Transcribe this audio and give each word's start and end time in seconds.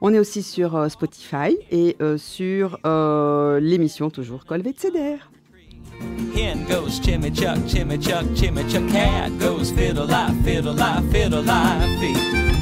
On 0.00 0.12
est 0.12 0.18
aussi 0.18 0.42
sur 0.42 0.76
euh, 0.76 0.88
Spotify 0.88 1.56
et 1.70 1.96
sur 2.18 2.78
l'émission 3.60 4.10
toujours 4.10 4.44
Colvet 4.44 4.74
feet. 12.00 12.59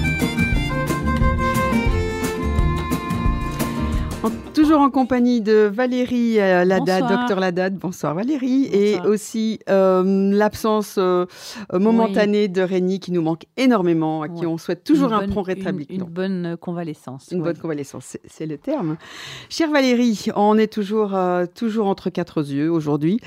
Toujours 4.59 4.81
en 4.81 4.91
compagnie 4.91 5.41
de 5.41 5.71
Valérie 5.73 6.41
euh, 6.41 6.65
Ladad, 6.65 7.07
docteur 7.07 7.39
Ladad. 7.39 7.79
Bonsoir 7.79 8.17
Valérie. 8.17 8.65
Et 8.73 8.99
aussi 9.03 9.61
euh, 9.71 10.33
l'absence 10.33 10.97
euh, 10.99 11.27
momentanée 11.73 12.49
de 12.49 12.61
Rémi 12.61 12.99
qui 12.99 13.13
nous 13.13 13.23
manque 13.23 13.45
énormément, 13.57 14.23
à 14.23 14.29
qui 14.29 14.47
on 14.47 14.59
souhaite 14.59 14.83
toujours 14.83 15.13
un 15.13 15.29
prompt 15.29 15.43
rétablissement. 15.43 16.07
Une, 16.07 16.13
bonne 16.13 16.57
convalescence. 16.61 17.29
Une 17.31 17.41
bonne 17.41 17.57
convalescence, 17.57 18.17
c'est 18.27 18.47
le 18.47 18.59
terme. 18.59 18.97
Chère 19.49 19.71
Valérie, 19.71 20.27
on 20.35 20.59
est 20.59 20.73
toujours, 20.73 21.17
toujours 21.55 21.87
entre 21.87 22.11
quatre 22.11 22.43
yeux 22.43 22.69
aujourd'hui. 22.69 23.21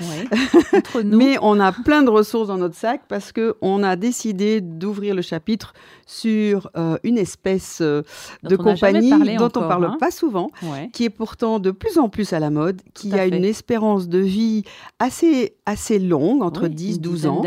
Mais 1.02 1.38
on 1.40 1.58
a 1.60 1.72
plein 1.72 2.02
de 2.02 2.10
ressources 2.10 2.48
dans 2.48 2.58
notre 2.58 2.76
sac 2.76 3.04
parce 3.08 3.32
qu'on 3.32 3.82
a 3.82 3.96
décidé 3.96 4.60
d'ouvrir 4.60 5.14
le 5.14 5.22
chapitre 5.22 5.72
sur 6.06 6.70
une 7.04 7.16
espèce 7.16 7.80
de 7.80 8.56
compagnie 8.56 9.36
dont 9.38 9.50
on 9.56 9.62
ne 9.62 9.68
parle 9.68 9.84
hein. 9.86 9.96
pas 9.98 10.10
souvent, 10.10 10.50
qui 10.92 11.04
est 11.04 11.21
pourtant 11.22 11.60
de 11.60 11.70
plus 11.70 11.98
en 11.98 12.08
plus 12.08 12.32
à 12.32 12.40
la 12.40 12.50
mode, 12.50 12.82
qui 12.94 13.14
a 13.14 13.26
une 13.26 13.44
espérance 13.44 14.08
de 14.08 14.18
vie 14.18 14.64
assez, 14.98 15.54
assez 15.66 16.00
longue, 16.00 16.42
entre 16.42 16.66
10-12 16.66 17.28
ans, 17.28 17.42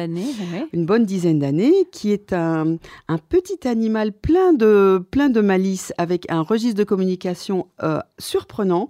une 0.71 0.85
bonne 0.85 1.03
dizaine 1.03 1.39
d'années, 1.39 1.73
qui 1.91 2.13
est 2.13 2.31
un, 2.31 2.77
un, 3.09 3.17
petit 3.17 3.67
animal 3.67 4.13
plein 4.13 4.53
de, 4.53 5.05
plein 5.11 5.27
de 5.27 5.41
malice, 5.41 5.91
avec 5.97 6.25
un 6.31 6.41
registre 6.41 6.77
de 6.77 6.85
communication 6.85 7.67
euh, 7.83 7.99
surprenant, 8.17 8.87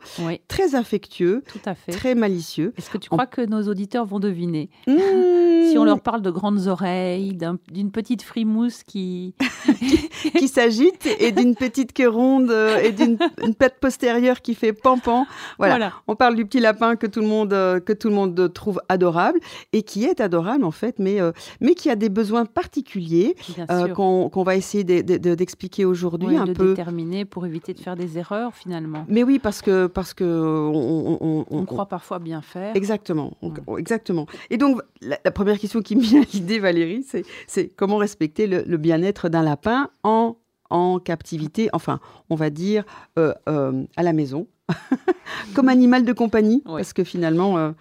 très 0.48 0.76
affectueux, 0.76 1.44
très 1.90 2.14
malicieux. 2.14 2.72
Est-ce 2.78 2.92
que 2.92 3.00
tu 3.00 3.10
crois 3.10 3.26
que 3.26 3.42
nos 3.42 3.64
auditeurs 3.64 4.06
vont 4.06 4.20
deviner? 4.20 4.70
Mmh. 4.86 4.94
Si 5.66 5.80
on 5.80 5.84
leur 5.84 6.02
parle 6.02 6.22
de 6.22 6.30
grandes 6.30 6.68
oreilles, 6.68 7.36
d'une 7.72 7.92
petite 7.92 8.22
frimousse 8.22 8.84
qui... 8.84 9.34
qui 10.38 10.48
s'agite 10.48 11.08
et 11.20 11.32
d'une 11.32 11.56
petite 11.56 11.94
queue 11.94 12.08
ronde 12.08 12.52
euh, 12.52 12.78
et 12.78 12.92
d'une 12.92 13.18
patte 13.58 13.80
postérieure 13.80 14.42
qui 14.42 14.54
fait 14.54 14.74
pampan. 14.82 15.26
Voilà. 15.58 15.94
On 16.08 16.16
parle 16.16 16.36
du 16.36 16.46
petit 16.46 16.60
lapin 16.60 16.96
que 16.96 17.08
tout 17.08 17.22
le 17.22 17.28
monde 17.28 17.54
euh, 17.54 17.80
que 17.80 17.94
tout 17.94 18.10
le 18.10 18.16
monde 18.16 18.54
trouve 18.54 18.82
adorable 18.90 19.40
et 19.74 19.84
qui 19.84 20.06
est 20.06 20.22
adorable 20.22 20.64
en 20.64 20.72
fait, 20.72 21.00
mais 21.00 21.22
euh, 21.22 21.32
mais 21.62 21.76
qui 21.76 21.90
a 21.90 21.96
des 21.96 22.10
besoins 22.10 22.46
particuliers 22.46 23.36
euh, 23.70 23.88
qu'on 23.90 24.44
va 24.44 24.56
essayer 24.56 24.84
d'expliquer 24.84 25.86
aujourd'hui 25.86 26.38
un 26.38 26.46
de 26.46 26.54
peu. 26.54 26.70
déterminer 26.70 27.26
pour 27.26 27.46
éviter 27.46 27.74
de 27.74 27.80
faire 27.80 27.96
des 27.96 28.18
erreurs 28.18 28.54
finalement. 28.54 29.06
Mais 29.08 29.24
oui, 29.24 29.40
parce 29.40 29.62
que 29.62 29.88
parce 29.88 30.14
que 30.14 30.26
on, 30.26 31.66
croit 31.66 31.88
parfois 31.88 32.20
bien 32.20 32.42
faire. 32.42 32.76
Exactement, 32.76 33.34
exactement. 33.78 34.28
Et 34.50 34.58
donc 34.58 34.82
la, 35.02 35.18
première 35.32 35.58
question 35.60 35.82
qui 35.82 35.96
me 35.96 36.02
vient 36.02 36.22
à 36.22 36.26
l'idée, 36.34 36.60
Valérie, 36.60 37.06
c'est 37.48 37.70
comment 37.76 37.98
respecter 37.98 38.48
le 38.48 38.78
bien-être 38.78 39.30
d'un 39.30 39.42
lapin 39.42 39.90
en 40.04 40.38
en 40.70 41.00
captivité, 41.00 41.70
enfin, 41.74 42.00
on 42.30 42.36
va 42.36 42.50
dire 42.50 42.84
euh, 43.18 43.34
euh, 43.48 43.84
à 43.96 44.04
la 44.04 44.14
maison, 44.14 44.48
comme 45.56 45.70
animal 45.70 46.06
de 46.06 46.14
compagnie, 46.14 46.62
parce 46.66 46.94
que 46.94 47.04
finalement, 47.04 47.58
euh, 47.58 47.72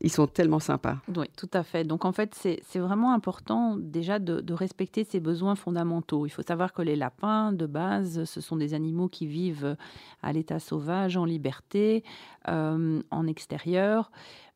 ils 0.00 0.10
sont 0.10 0.26
tellement 0.26 0.60
sympas. 0.60 0.98
Oui, 1.16 1.26
tout 1.36 1.48
à 1.52 1.62
fait. 1.62 1.84
Donc 1.84 2.04
en 2.04 2.12
fait, 2.12 2.34
c'est 2.34 2.78
vraiment 2.78 3.12
important 3.12 3.76
déjà 3.76 4.18
de, 4.18 4.52
respecter 4.52 5.04
ses 5.04 5.20
besoins 5.20 5.54
fondamentaux. 5.54 6.26
Il 6.26 6.30
faut 6.30 6.42
savoir 6.42 6.72
que 6.72 6.82
les 6.82 6.96
lapins, 6.96 7.52
de 7.52 7.66
base, 7.66 8.24
ce 8.24 8.40
sont 8.40 8.56
des 8.56 8.74
animaux 8.74 9.08
qui 9.08 9.26
vivent 9.26 9.76
à 10.22 10.32
l'état 10.32 10.58
sauvage, 10.58 11.16
en 11.16 11.24
liberté, 11.24 12.04
en 12.46 13.26
extérieur. 13.26 14.10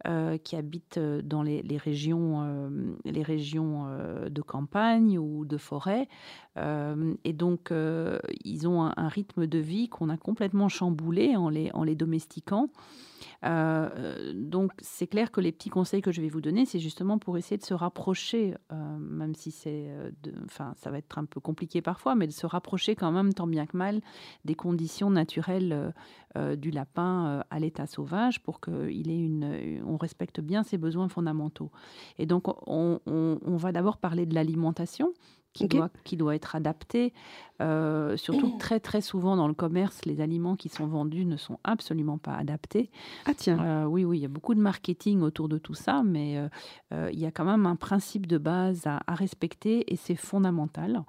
Euh, 0.08 0.38
qui 0.38 0.56
habitent 0.56 0.96
euh, 0.96 1.20
dans 1.20 1.42
les, 1.42 1.60
régions, 1.76 2.42
euh, 2.42 2.70
les 3.04 3.22
régions 3.22 3.84
de 4.30 4.40
campagne 4.40 5.18
ou 5.18 5.44
de 5.44 5.58
forêt. 5.58 6.08
et 6.56 7.32
donc, 7.34 7.72
ils 8.44 8.66
ont 8.66 8.82
un, 8.82 9.08
rythme 9.08 9.46
de 9.46 9.58
vie 9.58 9.90
qu'on 9.90 10.08
a 10.08 10.16
complètement 10.16 10.68
chamboulé 10.68 11.36
en 11.36 11.50
les, 11.50 11.70
en 11.74 11.84
les 11.84 11.96
domestiquant. 11.96 12.70
Euh, 13.44 14.32
donc 14.34 14.72
c'est 14.80 15.06
clair 15.06 15.30
que 15.30 15.40
les 15.40 15.52
petits 15.52 15.70
conseils 15.70 16.02
que 16.02 16.12
je 16.12 16.20
vais 16.20 16.28
vous 16.28 16.40
donner, 16.40 16.66
c'est 16.66 16.78
justement 16.78 17.18
pour 17.18 17.38
essayer 17.38 17.56
de 17.56 17.64
se 17.64 17.74
rapprocher, 17.74 18.54
euh, 18.72 18.98
même 18.98 19.34
si 19.34 19.50
c'est, 19.50 19.86
euh, 19.88 20.10
enfin 20.44 20.74
ça 20.76 20.90
va 20.90 20.98
être 20.98 21.18
un 21.18 21.24
peu 21.24 21.40
compliqué 21.40 21.80
parfois, 21.80 22.14
mais 22.14 22.26
de 22.26 22.32
se 22.32 22.46
rapprocher 22.46 22.94
quand 22.94 23.12
même 23.12 23.32
tant 23.32 23.46
bien 23.46 23.66
que 23.66 23.76
mal 23.76 24.00
des 24.44 24.54
conditions 24.54 25.10
naturelles 25.10 25.92
du 26.58 26.70
lapin 26.70 27.42
à 27.50 27.58
l'état 27.58 27.86
sauvage 27.86 28.40
pour 28.40 28.60
qu'il 28.60 29.10
ait 29.10 29.18
une, 29.18 29.82
on 29.90 29.96
respecte 29.96 30.40
bien 30.40 30.62
ses 30.62 30.78
besoins 30.78 31.08
fondamentaux. 31.08 31.70
Et 32.18 32.26
donc 32.26 32.44
on 32.66 33.00
va 33.56 33.72
d'abord 33.72 33.98
parler 33.98 34.26
de 34.26 34.34
l'alimentation 34.34 35.12
qui, 35.52 35.66
doit, 35.66 35.90
qui 36.04 36.16
doit 36.16 36.34
être 36.34 36.54
adapté. 36.54 37.12
Euh, 37.60 38.16
surtout 38.16 38.50
très 38.58 38.80
très 38.80 39.00
souvent 39.00 39.36
dans 39.36 39.48
le 39.48 39.54
commerce, 39.54 40.04
les 40.04 40.20
aliments 40.20 40.56
qui 40.56 40.68
sont 40.68 40.86
vendus 40.86 41.24
ne 41.24 41.36
sont 41.36 41.58
absolument 41.64 42.18
pas 42.18 42.34
adaptés. 42.34 42.90
Ah 43.26 43.32
tiens. 43.36 43.58
Euh, 43.60 43.84
oui, 43.84 44.04
oui, 44.04 44.18
il 44.18 44.22
y 44.22 44.26
a 44.26 44.28
beaucoup 44.28 44.54
de 44.54 44.60
marketing 44.60 45.20
autour 45.20 45.48
de 45.48 45.58
tout 45.58 45.74
ça, 45.74 46.02
mais 46.04 46.38
euh, 46.92 47.10
il 47.12 47.18
y 47.18 47.26
a 47.26 47.30
quand 47.30 47.44
même 47.44 47.66
un 47.66 47.76
principe 47.76 48.26
de 48.26 48.38
base 48.38 48.86
à, 48.86 49.00
à 49.06 49.14
respecter 49.14 49.92
et 49.92 49.96
c'est 49.96 50.16
fondamental. 50.16 51.04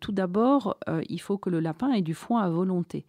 tout 0.00 0.12
d'abord, 0.12 0.76
il 1.08 1.20
faut 1.20 1.38
que 1.38 1.50
le 1.50 1.60
lapin 1.60 1.92
ait 1.92 2.02
du 2.02 2.14
foin 2.14 2.42
à 2.42 2.50
volonté 2.50 3.06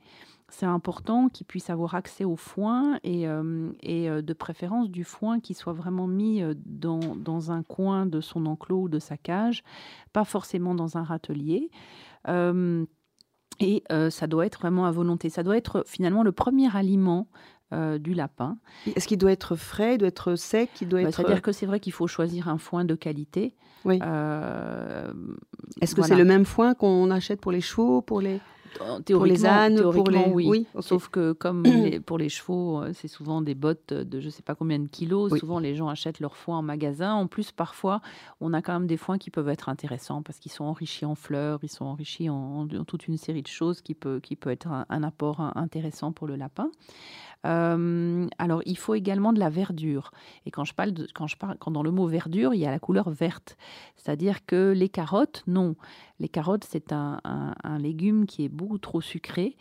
c'est 0.53 0.67
important 0.67 1.29
qu'il 1.29 1.47
puisse 1.47 1.71
avoir 1.71 1.95
accès 1.95 2.25
au 2.25 2.35
foin 2.35 2.99
et, 3.03 3.27
euh, 3.27 3.71
et, 3.81 4.07
euh, 4.07 4.21
de 4.21 4.33
préférence 4.33 4.91
du 4.91 5.03
foin 5.03 5.39
qui 5.39 5.55
soit 5.55 5.73
vraiment 5.73 6.05
mis 6.05 6.43
euh, 6.43 6.53
dans, 6.65 7.15
dans, 7.15 7.51
un 7.51 7.63
coin 7.63 8.05
de 8.05 8.21
son 8.21 8.45
enclos 8.45 8.83
ou 8.83 8.89
de 8.89 8.99
sa 8.99 9.17
cage, 9.17 9.63
pas 10.13 10.25
forcément 10.25 10.75
dans 10.75 10.95
un 10.95 11.03
râtelier. 11.03 11.71
et 13.59 13.83
ça 14.09 14.27
doit 14.27 14.45
être 14.45 14.59
vraiment 14.59 14.85
à 14.85 14.91
volonté. 14.91 15.29
Ça 15.29 15.41
doit 15.41 15.57
être 15.57 15.83
finalement 15.87 16.21
le 16.21 16.31
premier 16.31 16.75
aliment 16.75 17.27
du 17.71 18.13
lapin. 18.13 18.57
Est-ce 18.95 19.07
qu'il 19.07 19.17
doit 19.17 19.31
être 19.31 19.55
frais, 19.55 19.95
il 19.95 19.97
doit 19.97 20.07
être 20.07 20.35
sec, 20.35 20.69
il 20.81 20.87
doit 20.87 21.01
bah, 21.01 21.09
être... 21.09 21.15
C'est-à-dire 21.15 21.41
que 21.41 21.51
c'est 21.51 21.65
vrai 21.65 21.79
qu'il 21.79 21.93
faut 21.93 22.05
choisir 22.05 22.47
un 22.47 22.59
foin 22.59 22.85
de 22.85 22.93
qualité. 22.93 23.55
Oui. 23.85 23.95
Est-ce 25.81 25.95
que 25.95 26.03
c'est 26.03 26.15
le 26.15 26.25
même 26.25 26.45
foin 26.45 26.75
qu'on 26.75 27.09
achète 27.09 27.41
pour 27.41 27.51
les 27.51 27.61
chevaux, 27.61 28.03
pour 28.03 28.21
les 28.21 28.39
pour 29.05 29.25
les 29.25 29.45
ânes, 29.45 29.81
pour 29.81 30.09
les... 30.09 30.25
oui. 30.33 30.67
Sauf 30.79 31.09
que 31.09 31.33
comme 31.33 31.63
pour 32.05 32.17
les 32.17 32.29
chevaux, 32.29 32.81
euh, 32.81 32.91
c'est 32.93 33.07
souvent 33.07 33.41
des 33.41 33.55
bottes 33.55 33.93
de 33.93 34.19
je 34.19 34.25
ne 34.25 34.31
sais 34.31 34.41
pas 34.41 34.55
combien 34.55 34.79
de 34.79 34.87
kilos. 34.87 35.37
Souvent, 35.39 35.59
les 35.59 35.75
gens 35.75 35.87
achètent 35.87 36.19
leurs 36.19 36.35
foins 36.35 36.59
en 36.59 36.61
magasin. 36.61 37.13
En 37.13 37.27
plus, 37.27 37.51
parfois, 37.51 38.01
on 38.41 38.53
a 38.53 38.61
quand 38.61 38.73
même 38.73 38.87
des 38.87 38.97
foins 38.97 39.17
qui 39.17 39.29
peuvent 39.29 39.49
être 39.49 39.69
intéressants 39.69 40.21
parce 40.21 40.39
qu'ils 40.39 40.51
sont 40.51 40.65
enrichis 40.65 41.05
en 41.05 41.15
fleurs, 41.15 41.59
ils 41.63 41.69
sont 41.69 41.85
enrichis 41.85 42.29
en, 42.29 42.67
toute 42.87 43.07
une 43.07 43.17
série 43.17 43.41
de 43.41 43.47
choses 43.47 43.81
qui 43.81 43.93
peut, 43.93 44.19
qui 44.21 44.35
peut 44.35 44.49
être 44.49 44.67
un 44.89 45.03
apport 45.03 45.39
intéressant 45.55 46.11
pour 46.11 46.27
le 46.27 46.35
lapin. 46.35 46.69
Euh, 47.45 48.27
alors, 48.37 48.61
il 48.65 48.77
faut 48.77 48.95
également 48.95 49.33
de 49.33 49.39
la 49.39 49.49
verdure. 49.49 50.11
Et 50.45 50.51
quand 50.51 50.63
je 50.63 50.73
parle, 50.73 50.91
de, 50.91 51.07
quand 51.13 51.27
je 51.27 51.35
parle, 51.35 51.57
quand 51.59 51.71
dans 51.71 51.83
le 51.83 51.91
mot 51.91 52.07
verdure, 52.07 52.53
il 52.53 52.59
y 52.59 52.65
a 52.65 52.71
la 52.71 52.79
couleur 52.79 53.09
verte. 53.09 53.57
C'est-à-dire 53.97 54.45
que 54.45 54.73
les 54.75 54.89
carottes, 54.89 55.43
non. 55.47 55.75
Les 56.19 56.29
carottes, 56.29 56.63
c'est 56.63 56.93
un, 56.93 57.19
légume 57.79 58.25
qui 58.25 58.45
est 58.45 58.49
beaucoup 58.49 58.77
trop 58.77 59.01
sucré, 59.01 59.57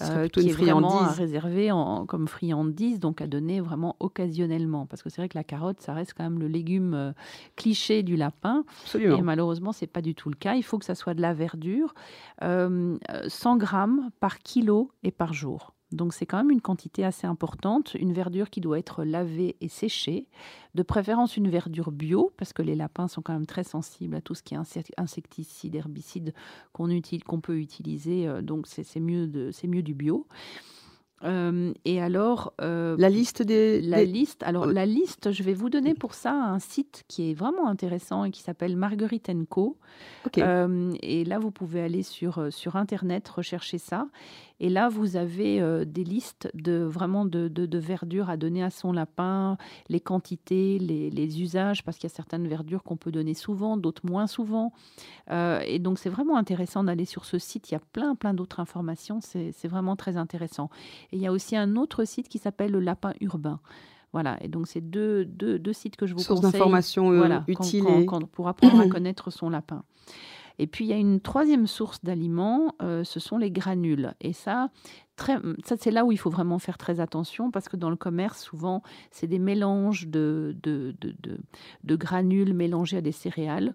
euh, 0.00 0.28
qui 0.28 0.48
est 0.48 0.52
vraiment 0.52 1.02
à 1.02 1.08
réserver 1.08 1.72
en, 1.72 2.06
comme 2.06 2.26
friandise, 2.26 3.00
donc 3.00 3.20
à 3.20 3.26
donner 3.26 3.60
vraiment 3.60 3.96
occasionnellement. 4.00 4.86
Parce 4.86 5.02
que 5.02 5.10
c'est 5.10 5.20
vrai 5.20 5.28
que 5.28 5.36
la 5.36 5.44
carotte, 5.44 5.80
ça 5.80 5.92
reste 5.92 6.14
quand 6.14 6.24
même 6.24 6.38
le 6.38 6.48
légume 6.48 6.94
euh, 6.94 7.12
cliché 7.56 8.02
du 8.02 8.16
lapin. 8.16 8.64
Absolument. 8.84 9.18
Et 9.18 9.22
malheureusement, 9.22 9.72
c'est 9.72 9.86
pas 9.86 10.00
du 10.00 10.14
tout 10.14 10.30
le 10.30 10.36
cas. 10.36 10.54
Il 10.54 10.62
faut 10.62 10.78
que 10.78 10.86
ça 10.86 10.94
soit 10.94 11.14
de 11.14 11.20
la 11.20 11.34
verdure, 11.34 11.94
100 12.40 13.56
grammes 13.56 14.10
par 14.20 14.38
kilo 14.38 14.90
et 15.02 15.10
par 15.10 15.34
jour. 15.34 15.75
Donc 15.92 16.14
c'est 16.14 16.26
quand 16.26 16.38
même 16.38 16.50
une 16.50 16.60
quantité 16.60 17.04
assez 17.04 17.26
importante, 17.26 17.94
une 17.94 18.12
verdure 18.12 18.50
qui 18.50 18.60
doit 18.60 18.78
être 18.78 19.04
lavée 19.04 19.56
et 19.60 19.68
séchée, 19.68 20.26
de 20.74 20.82
préférence 20.82 21.36
une 21.36 21.48
verdure 21.48 21.92
bio, 21.92 22.32
parce 22.36 22.52
que 22.52 22.62
les 22.62 22.74
lapins 22.74 23.08
sont 23.08 23.22
quand 23.22 23.32
même 23.32 23.46
très 23.46 23.64
sensibles 23.64 24.16
à 24.16 24.20
tout 24.20 24.34
ce 24.34 24.42
qui 24.42 24.54
est 24.54 24.58
insecticide, 24.96 25.74
herbicide 25.74 26.34
qu'on 26.72 27.40
peut 27.40 27.58
utiliser, 27.58 28.26
euh, 28.26 28.42
donc 28.42 28.66
c'est 28.66 29.00
mieux, 29.00 29.30
mieux 29.64 29.82
du 29.82 29.94
bio. 29.94 30.26
et 31.22 32.00
alors, 32.00 32.52
la 32.58 33.08
liste 33.08 33.42
des 33.42 33.80
la 33.80 34.04
liste. 34.04 34.42
Alors 34.42 34.66
la 34.66 34.86
liste, 34.86 35.30
je 35.30 35.42
vais 35.44 35.54
vous 35.54 35.70
donner 35.70 35.94
pour 35.94 36.14
ça 36.14 36.32
un 36.32 36.58
site 36.58 37.04
qui 37.08 37.30
est 37.30 37.34
vraiment 37.34 37.68
intéressant 37.68 38.24
et 38.24 38.30
qui 38.30 38.42
s'appelle 38.42 38.76
Marguerite 38.76 39.30
Co. 39.48 39.78
et 40.36 41.24
là, 41.24 41.38
vous 41.38 41.52
pouvez 41.52 41.80
aller 41.80 42.02
sur 42.02 42.52
sur 42.52 42.74
internet 42.74 43.28
rechercher 43.28 43.78
ça. 43.78 44.08
Et 44.60 44.68
là, 44.68 44.88
vous 44.88 45.16
avez 45.16 45.84
des 45.84 46.04
listes 46.04 46.50
de 46.54 46.78
vraiment 46.78 47.24
de, 47.24 47.48
de, 47.48 47.78
verdure 47.78 48.30
à 48.30 48.36
donner 48.36 48.62
à 48.62 48.70
son 48.70 48.92
lapin, 48.92 49.58
les 49.88 50.00
quantités, 50.00 50.78
les, 50.78 51.10
les 51.10 51.42
usages, 51.42 51.84
parce 51.84 51.98
qu'il 51.98 52.08
y 52.08 52.12
a 52.12 52.14
certaines 52.14 52.48
verdures 52.48 52.82
qu'on 52.82 52.96
peut 52.96 53.12
donner 53.12 53.34
souvent, 53.34 53.76
d'autres 53.76 54.06
moins 54.06 54.26
souvent. 54.26 54.72
et 55.30 55.78
donc, 55.78 55.98
c'est 55.98 56.08
vraiment 56.08 56.36
intéressant 56.36 56.84
d'aller 56.84 57.04
sur 57.04 57.24
ce 57.24 57.38
site. 57.38 57.70
Il 57.70 57.74
y 57.74 57.76
a 57.76 57.82
plein, 57.92 58.14
plein 58.14 58.34
d'autres 58.34 58.60
informations. 58.60 59.20
C'est 59.20 59.68
vraiment 59.68 59.96
très 59.96 60.16
intéressant. 60.16 60.70
Et 61.12 61.16
il 61.16 61.22
y 61.22 61.26
a 61.26 61.32
aussi 61.32 61.56
un 61.56 61.76
autre 61.76 62.04
site 62.04 62.28
qui 62.28 62.38
s'appelle 62.38 62.70
le 62.70 62.80
Lapin 62.80 63.12
Urbain. 63.20 63.60
Voilà, 64.12 64.38
et 64.40 64.48
donc 64.48 64.66
c'est 64.66 64.80
deux, 64.80 65.24
deux, 65.24 65.58
deux, 65.58 65.72
sites 65.72 65.96
que 65.96 66.06
je 66.06 66.14
vous 66.14 66.20
Source 66.20 66.40
conseille. 66.40 66.52
d'informations 66.52 67.12
euh, 67.12 67.38
utiles. 67.48 67.84
pour 68.32 68.48
apprendre 68.48 68.80
à 68.80 68.88
connaître 68.88 69.30
son 69.30 69.50
lapin. 69.50 69.82
Et 70.58 70.66
puis 70.66 70.84
il 70.84 70.88
y 70.88 70.92
a 70.92 70.96
une 70.96 71.20
troisième 71.20 71.66
source 71.66 72.02
d'aliments, 72.02 72.74
euh, 72.82 73.04
ce 73.04 73.20
sont 73.20 73.38
les 73.38 73.50
granules. 73.50 74.14
Et 74.20 74.32
ça, 74.32 74.70
ça 75.18 75.76
c'est 75.78 75.90
là 75.90 76.04
où 76.04 76.12
il 76.12 76.18
faut 76.18 76.30
vraiment 76.30 76.58
faire 76.58 76.78
très 76.78 77.00
attention 77.00 77.50
parce 77.50 77.68
que 77.68 77.76
dans 77.76 77.90
le 77.90 77.96
commerce, 77.96 78.42
souvent, 78.42 78.82
c'est 79.10 79.26
des 79.26 79.38
mélanges 79.38 80.08
de, 80.08 80.56
de, 80.62 80.94
de, 81.84 81.96
granules 81.96 82.54
mélangés 82.54 82.98
à 82.98 83.00
des 83.00 83.12
céréales. 83.12 83.74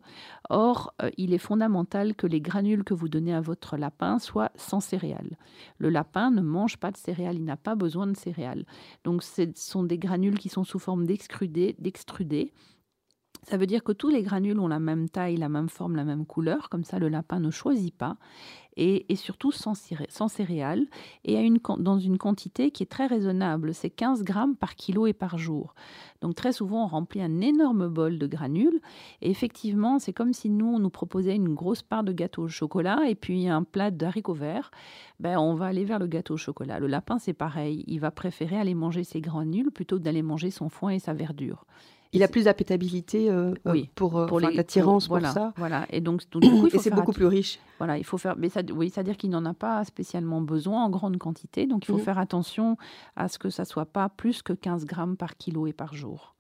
Or, 0.50 0.94
euh, 1.02 1.10
il 1.18 1.34
est 1.34 1.40
fondamental 1.40 2.16
que 2.16 2.28
les 2.28 2.42
granules 2.42 2.84
que 2.84 2.94
vous 2.94 3.10
donnez 3.10 3.34
à 3.34 3.42
votre 3.42 3.78
lapin 3.78 4.20
soient 4.20 4.52
sans 4.56 4.80
céréales. 4.80 5.38
Le 5.78 5.90
lapin 5.90 6.32
ne 6.32 6.42
mange 6.42 6.78
pas 6.78 6.92
de 6.92 6.98
céréales, 6.98 7.36
il 7.36 7.46
n'a 7.46 7.58
pas 7.58 7.76
besoin 7.76 8.08
de 8.08 8.16
céréales. 8.16 8.66
Donc, 9.04 9.24
ce 9.24 9.44
sont 9.56 9.84
des 9.84 9.98
granules 9.98 10.38
qui 10.38 10.50
sont 10.50 10.64
sous 10.64 10.80
forme 10.80 11.06
d'extrudés 11.06 12.54
ça 13.44 13.58
veut 13.58 13.66
dire 13.66 13.84
que 13.84 13.92
tous 13.92 14.10
les 14.10 14.22
granules 14.22 14.60
ont 14.60 14.68
la 14.68 14.80
même 14.80 15.10
taille, 15.10 15.36
la 15.36 15.50
même 15.50 15.68
forme, 15.68 15.96
la 15.96 16.04
même 16.04 16.28
couleur. 16.28 16.70
Comme 16.70 16.84
ça, 16.84 17.00
le 17.00 17.10
lapin 17.10 17.40
ne 17.40 17.50
choisit 17.50 17.96
pas. 17.96 18.18
Et, 18.78 19.06
surtout 19.16 19.52
sans, 19.52 19.74
céréales. 19.74 20.86
Et 21.26 21.52
dans 21.80 22.00
une 22.00 22.18
quantité 22.20 22.70
qui 22.70 22.84
est 22.84 22.88
très 22.88 23.08
raisonnable. 23.08 23.74
C'est 23.74 23.90
15 23.90 24.24
grammes 24.24 24.56
par 24.56 24.76
kilo 24.76 25.08
et 25.08 25.14
par 25.14 25.40
jour. 25.40 25.74
Donc 26.22 26.36
très 26.36 26.54
souvent, 26.54 26.84
on 26.84 26.88
remplit 26.88 27.22
un 27.22 27.42
énorme 27.42 27.88
bol 27.88 28.20
de 28.20 28.28
granules. 28.28 28.80
Et 29.22 29.32
effectivement, 29.32 29.98
c'est 29.98 30.14
comme 30.14 30.34
si 30.34 30.52
nous, 30.52 30.68
on 30.68 30.80
nous 30.80 30.92
proposait 30.92 31.36
une 31.36 31.54
grosse 31.56 31.82
part 31.82 32.04
de 32.04 32.14
gâteau 32.14 32.44
au 32.44 32.48
chocolat 32.48 33.10
et 33.10 33.16
puis 33.16 33.48
un 33.50 33.64
plat 33.64 33.90
d'haricots 33.90 34.34
verts. 34.34 34.70
Ben, 35.20 35.40
on 35.40 35.56
va 35.56 35.66
aller 35.66 35.84
vers 35.84 36.00
le 36.00 36.08
gâteau 36.08 36.36
au 36.36 36.38
chocolat. 36.38 36.80
Le 36.80 36.88
lapin, 36.88 37.18
c'est 37.18 37.34
pareil. 37.34 37.84
Il 37.88 38.00
va 38.00 38.12
préférer 38.12 38.58
aller 38.58 38.76
manger 38.76 39.04
ses 39.04 39.20
granules 39.20 39.72
plutôt 39.72 39.98
que 39.98 40.04
d'aller 40.04 40.22
manger 40.22 40.52
son 40.52 40.70
foin 40.70 40.92
et 40.92 41.00
sa 41.00 41.14
verdure. 41.14 41.66
Il 42.14 42.24
a 42.24 42.28
plus 42.28 42.44
d'appétabilité 42.46 43.30
euh, 43.30 43.54
euh, 43.68 43.84
pour, 43.96 44.18
euh, 44.18 44.26
pour 44.26 44.42
l'attirance 44.42 45.08
pour, 45.08 45.22
ça. 45.22 45.54
Voilà. 45.56 45.86
Et 45.92 46.02
donc, 46.02 46.24
du 46.30 46.50
coup, 46.50 46.68
il 46.68 46.72
faut 46.72 46.80
c'est 46.80 46.90
beaucoup 46.90 47.14
plus 47.14 47.26
riche. 47.26 47.60
Voilà, 47.78 47.98
il 47.98 48.04
faut 48.04 48.18
faire. 48.18 48.36
Mais 48.38 48.50
ça, 48.50 48.62
oui, 48.74 48.90
c'est-à-dire 48.90 49.16
qu'il 49.16 49.30
n'en 49.30 49.46
a 49.46 49.54
pas 49.54 49.84
spécialement 49.86 50.42
besoin 50.42 50.84
en 50.84 50.90
grande 50.90 51.18
quantité. 51.18 51.68
Donc, 51.68 51.86
il 51.86 51.88
faut 51.88 51.98
mmh. 51.98 52.02
faire 52.02 52.20
attention 52.20 52.78
à 53.16 53.30
ce 53.30 53.40
que 53.40 53.50
ça 53.50 53.64
soit 53.64 53.86
pas 53.86 54.10
plus 54.10 54.42
que 54.42 54.52
15 54.52 54.86
grammes 54.86 55.16
par 55.16 55.38
kilo 55.38 55.68
et 55.68 55.74
par 55.74 55.94
jour. 55.94 56.36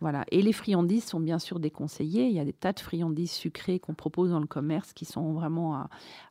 Voilà. 0.00 0.24
Et 0.30 0.42
les 0.42 0.52
friandises 0.52 1.04
sont 1.04 1.20
bien 1.20 1.38
sûr 1.38 1.60
déconseillées. 1.60 2.26
Il 2.26 2.32
y 2.32 2.40
a 2.40 2.44
des 2.44 2.52
tas 2.52 2.72
de 2.72 2.80
friandises 2.80 3.32
sucrées 3.32 3.78
qu'on 3.78 3.94
propose 3.94 4.30
dans 4.30 4.40
le 4.40 4.46
commerce 4.46 4.92
qui 4.92 5.04
sont 5.04 5.32
vraiment 5.32 5.74
à, 5.74 5.88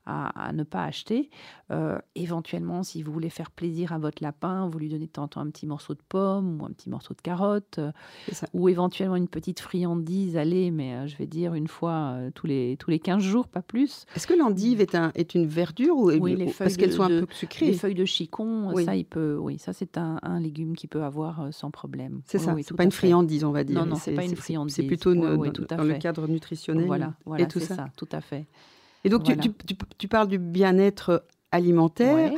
à, 0.09 0.53
ne 0.53 0.63
pas 0.63 0.83
acheter. 0.83 1.29
Euh, 1.71 1.99
éventuellement, 2.15 2.83
si 2.83 3.03
vous 3.03 3.11
voulez 3.11 3.29
faire 3.29 3.51
plaisir 3.51 3.93
à 3.93 3.99
votre 3.99 4.23
lapin, 4.23 4.67
vous 4.67 4.79
lui 4.79 4.89
donnez 4.89 5.05
de 5.05 5.11
temps 5.11 5.23
en 5.23 5.27
temps 5.27 5.41
un 5.41 5.49
petit 5.49 5.67
morceau 5.67 5.93
de 5.93 6.01
pomme 6.07 6.61
ou 6.61 6.65
un 6.65 6.71
petit 6.71 6.89
morceau 6.89 7.13
de 7.13 7.21
carotte, 7.21 7.79
euh, 7.79 7.91
ou 8.53 8.69
éventuellement 8.69 9.15
une 9.15 9.27
petite 9.27 9.59
friandise, 9.59 10.37
allez, 10.37 10.71
mais 10.71 10.93
euh, 10.93 11.07
je 11.07 11.15
vais 11.17 11.27
dire 11.27 11.53
une 11.53 11.67
fois 11.67 12.17
tous, 12.33 12.47
les, 12.47 12.77
tous 12.77 12.89
les 12.89 12.99
15 12.99 13.21
jours, 13.21 13.47
pas 13.47 13.61
plus. 13.61 14.05
Est-ce 14.15 14.27
que 14.27 14.33
l'endive 14.33 14.81
est, 14.81 14.95
un, 14.95 15.11
est 15.15 15.35
une 15.35 15.45
verdure 15.45 15.97
ou, 15.97 16.11
oui, 16.11 16.35
les 16.35 16.53
parce 16.57 16.77
qu'elles 16.77 16.93
sont 16.93 17.03
un 17.03 17.21
peu 17.21 17.27
sucrées? 17.31 17.67
Les 17.67 17.73
feuilles 17.73 17.93
de 17.95 18.05
chicon, 18.05 18.73
ça, 18.83 18.95
il 18.95 19.05
peut, 19.05 19.37
oui, 19.39 19.59
ça 19.59 19.73
c'est 19.73 19.97
un, 19.97 20.19
un, 20.23 20.39
légume 20.39 20.75
qui 20.75 20.87
peut 20.87 21.03
avoir 21.03 21.49
sans 21.51 21.69
problème. 21.69 22.21
C'est 22.25 22.39
ça, 22.39 22.55
c'est 22.61 22.75
pas 22.75 22.83
une 22.83 22.91
friandise, 22.91 23.43
on 23.43 23.51
va 23.51 23.58
dire. 23.63 23.79
Non, 23.79 23.85
non, 23.85 23.95
c'est 23.95 24.13
pas 24.13 24.23
une 24.23 24.35
friandise. 24.35 24.75
C'est 24.75 24.83
plutôt 24.83 25.13
dans, 25.13 25.41
le 25.41 25.97
cadre 25.97 26.27
nutritionnel. 26.27 26.85
Voilà, 26.85 27.13
voilà 27.25 27.43
et 27.43 27.47
tout 27.47 27.59
ça. 27.59 27.75
ça. 27.75 27.87
Tout 27.95 28.09
à 28.11 28.21
fait. 28.21 28.45
Et 29.03 29.09
donc, 29.09 29.23
tu, 29.97 30.07
parles 30.07 30.27
du 30.27 30.37
bien-être 30.37 31.23
alimentaire. 31.51 32.31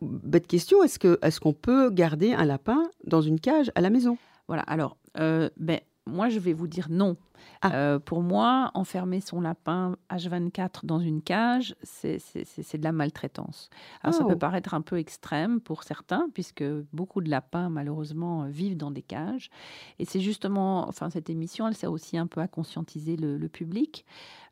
bête 0.00 0.46
question, 0.46 0.82
est-ce 0.82 0.98
qu'on 0.98 1.16
est 1.20 1.38
qu'on 1.38 1.52
peut 1.52 1.90
garder 1.90 2.32
un 2.32 2.44
lapin 2.44 2.88
dans 3.04 3.20
une 3.20 3.40
cage 3.40 3.70
à 3.74 3.80
la 3.80 3.90
maison? 3.90 4.16
Voilà, 4.46 4.62
alors, 4.62 4.96
euh, 5.18 5.50
ben, 5.56 5.80
moi, 6.06 6.28
je 6.28 6.38
vais 6.38 6.52
vous 6.52 6.66
dire 6.66 6.86
non. 6.90 7.16
Ah. 7.62 7.74
Euh, 7.74 7.98
pour 7.98 8.22
moi, 8.22 8.70
enfermer 8.74 9.20
son 9.20 9.40
lapin 9.40 9.96
H24 10.10 10.84
dans 10.84 11.00
une 11.00 11.22
cage, 11.22 11.74
c'est 11.82 12.18
de 12.18 12.84
la 12.84 12.92
maltraitance. 12.92 13.70
Alors, 14.02 14.14
ça 14.14 14.24
peut 14.24 14.34
oh. 14.34 14.38
paraître 14.38 14.74
un 14.74 14.80
peu 14.80 14.98
extrême 14.98 15.60
pour 15.60 15.82
certains, 15.82 16.28
puisque 16.34 16.64
beaucoup 16.92 17.20
de 17.20 17.30
lapins, 17.30 17.68
malheureusement, 17.68 18.46
vivent 18.46 18.76
dans 18.76 18.90
des 18.90 19.02
cages. 19.02 19.50
Et 19.98 20.04
c'est 20.04 20.20
justement, 20.20 20.88
enfin, 20.88 21.10
cette 21.10 21.30
émission, 21.30 21.68
elle 21.68 21.74
sert 21.74 21.92
aussi 21.92 22.18
un 22.18 22.26
peu 22.26 22.40
à 22.40 22.48
conscientiser 22.48 23.16
le 23.16 23.48
public. 23.48 24.04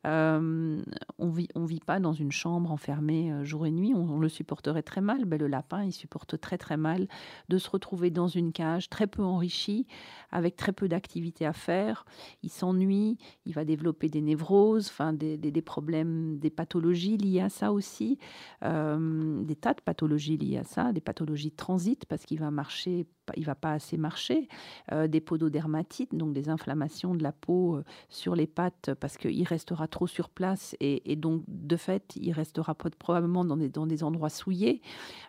Euh, 0.06 0.80
on 1.18 1.30
vit, 1.30 1.48
on 1.54 1.64
vit 1.64 1.80
pas 1.80 1.98
dans 1.98 2.12
une 2.12 2.30
chambre 2.30 2.70
enfermée 2.70 3.32
euh, 3.32 3.44
jour 3.44 3.66
et 3.66 3.70
nuit. 3.70 3.92
On, 3.94 4.18
le 4.18 4.28
supporterait 4.28 4.82
très 4.82 5.00
mal. 5.00 5.24
Ben, 5.24 5.38
le 5.38 5.48
lapin, 5.48 5.84
il 5.84 5.92
supporte 5.92 6.40
très 6.40 6.58
très 6.58 6.76
mal 6.76 7.08
de 7.48 7.58
se 7.58 7.68
retrouver 7.68 8.10
dans 8.10 8.28
une 8.28 8.52
cage 8.52 8.88
très 8.88 9.06
peu 9.06 9.22
enrichie, 9.22 9.86
avec 10.30 10.56
très 10.56 10.72
peu 10.72 10.88
d'activités 10.88 11.46
à 11.46 11.52
faire. 11.52 12.04
Il 12.42 12.50
il 12.82 13.52
va 13.52 13.64
développer 13.64 14.08
des 14.08 14.20
névroses, 14.20 14.88
enfin 14.88 15.12
des, 15.12 15.36
des, 15.36 15.62
problèmes, 15.62 16.38
des 16.38 16.50
pathologies 16.50 17.16
liées 17.16 17.40
à 17.40 17.48
ça 17.48 17.72
aussi, 17.72 18.18
euh, 18.62 19.42
des 19.42 19.56
tas 19.56 19.74
de 19.74 19.80
pathologies 19.80 20.36
liées 20.36 20.58
à 20.58 20.64
ça, 20.64 20.92
des 20.92 21.00
pathologies 21.00 21.50
de 21.50 21.56
transit 21.56 22.04
parce 22.06 22.24
qu'il 22.24 22.40
va 22.40 22.50
marcher 22.50 23.06
il 23.36 23.44
va 23.44 23.54
pas 23.54 23.72
assez 23.72 23.96
marcher, 23.96 24.48
euh, 24.92 25.06
des 25.06 25.20
pododermatites, 25.20 26.14
donc 26.14 26.32
des 26.32 26.48
inflammations 26.48 27.14
de 27.14 27.22
la 27.22 27.32
peau 27.32 27.76
euh, 27.76 27.84
sur 28.08 28.36
les 28.36 28.46
pattes 28.46 28.90
parce 29.00 29.16
qu'il 29.16 29.44
restera 29.44 29.88
trop 29.88 30.06
sur 30.06 30.28
place 30.28 30.76
et, 30.80 31.16
donc 31.16 31.42
de 31.48 31.76
fait 31.76 32.12
il 32.16 32.32
restera 32.32 32.74
probablement 32.74 33.44
dans 33.44 33.56
des, 33.56 33.68
dans 33.68 33.86
des 33.86 34.04
endroits 34.04 34.30
souillés. 34.30 34.82